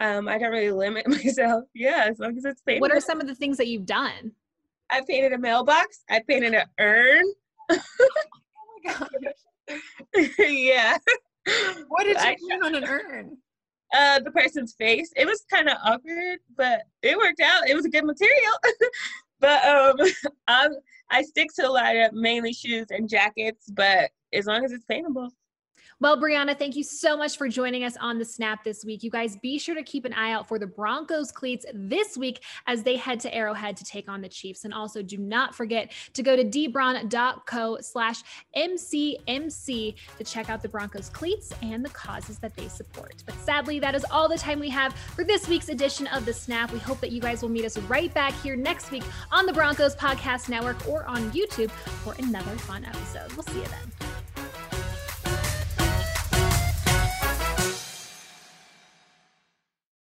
Um, 0.00 0.28
I 0.28 0.38
don't 0.38 0.50
really 0.50 0.70
limit 0.72 1.06
myself. 1.08 1.64
Yeah, 1.74 2.06
as 2.08 2.18
long 2.18 2.36
as 2.36 2.44
it's 2.44 2.62
paintable. 2.62 2.88
What 2.88 2.96
are 2.96 3.00
some 3.00 3.20
of 3.20 3.26
the 3.26 3.34
things 3.34 3.56
that 3.58 3.68
you've 3.68 3.86
done? 3.86 4.32
I 4.90 5.02
painted 5.06 5.32
a 5.32 5.38
mailbox. 5.38 6.00
I 6.10 6.20
painted 6.26 6.54
an 6.54 6.64
urn. 6.80 7.24
Oh 7.70 7.78
my 8.84 8.92
gosh. 8.92 10.28
yeah. 10.38 10.96
What 11.88 12.04
did 12.04 12.16
you 12.40 12.48
paint 12.50 12.64
on 12.64 12.74
an 12.74 12.84
urn? 12.84 13.36
uh 13.92 14.20
the 14.20 14.30
person's 14.30 14.72
face. 14.74 15.12
It 15.16 15.26
was 15.26 15.44
kind 15.50 15.68
of 15.68 15.76
awkward, 15.84 16.38
but 16.56 16.82
it 17.02 17.16
worked 17.16 17.40
out. 17.40 17.68
It 17.68 17.74
was 17.74 17.84
a 17.84 17.90
good 17.90 18.04
material. 18.04 18.52
but 19.40 19.64
um 19.64 19.96
I'm, 20.48 20.72
I 21.10 21.22
stick 21.22 21.48
to 21.56 21.68
a 21.68 21.70
lot 21.70 21.96
of 21.96 22.12
mainly 22.12 22.52
shoes 22.52 22.86
and 22.90 23.08
jackets, 23.08 23.68
but 23.70 24.10
as 24.32 24.46
long 24.46 24.64
as 24.64 24.72
it's 24.72 24.84
paintable. 24.84 25.28
Well, 26.00 26.20
Breanna, 26.20 26.58
thank 26.58 26.76
you 26.76 26.82
so 26.82 27.16
much 27.16 27.36
for 27.36 27.48
joining 27.48 27.84
us 27.84 27.96
on 27.98 28.18
the 28.18 28.24
Snap 28.24 28.64
this 28.64 28.84
week. 28.84 29.02
You 29.02 29.10
guys 29.10 29.36
be 29.36 29.58
sure 29.58 29.74
to 29.74 29.82
keep 29.82 30.04
an 30.04 30.14
eye 30.14 30.32
out 30.32 30.48
for 30.48 30.58
the 30.58 30.66
Broncos 30.66 31.30
cleats 31.30 31.66
this 31.74 32.16
week 32.16 32.42
as 32.66 32.82
they 32.82 32.96
head 32.96 33.20
to 33.20 33.34
Arrowhead 33.34 33.76
to 33.76 33.84
take 33.84 34.08
on 34.08 34.20
the 34.20 34.28
Chiefs. 34.28 34.64
And 34.64 34.72
also 34.72 35.02
do 35.02 35.18
not 35.18 35.54
forget 35.54 35.92
to 36.14 36.22
go 36.22 36.36
to 36.36 36.44
dbron.co 36.44 37.78
slash 37.80 38.22
MCMC 38.56 39.94
to 40.18 40.24
check 40.24 40.48
out 40.48 40.62
the 40.62 40.68
Broncos 40.68 41.10
cleats 41.10 41.52
and 41.62 41.84
the 41.84 41.90
causes 41.90 42.38
that 42.38 42.54
they 42.56 42.68
support. 42.68 43.22
But 43.26 43.34
sadly, 43.44 43.78
that 43.80 43.94
is 43.94 44.04
all 44.10 44.28
the 44.28 44.38
time 44.38 44.58
we 44.58 44.70
have 44.70 44.94
for 44.94 45.24
this 45.24 45.48
week's 45.48 45.68
edition 45.68 46.06
of 46.08 46.24
the 46.24 46.32
Snap. 46.32 46.72
We 46.72 46.78
hope 46.78 47.00
that 47.00 47.12
you 47.12 47.20
guys 47.20 47.42
will 47.42 47.48
meet 47.48 47.64
us 47.64 47.76
right 47.78 48.12
back 48.14 48.32
here 48.42 48.56
next 48.56 48.90
week 48.90 49.04
on 49.30 49.46
the 49.46 49.52
Broncos 49.52 49.96
Podcast 49.96 50.48
Network 50.48 50.88
or 50.88 51.04
on 51.04 51.30
YouTube 51.32 51.70
for 51.70 52.14
another 52.18 52.56
fun 52.56 52.84
episode. 52.84 53.32
We'll 53.32 53.44
see 53.44 53.58
you 53.58 53.66
then. 53.66 54.19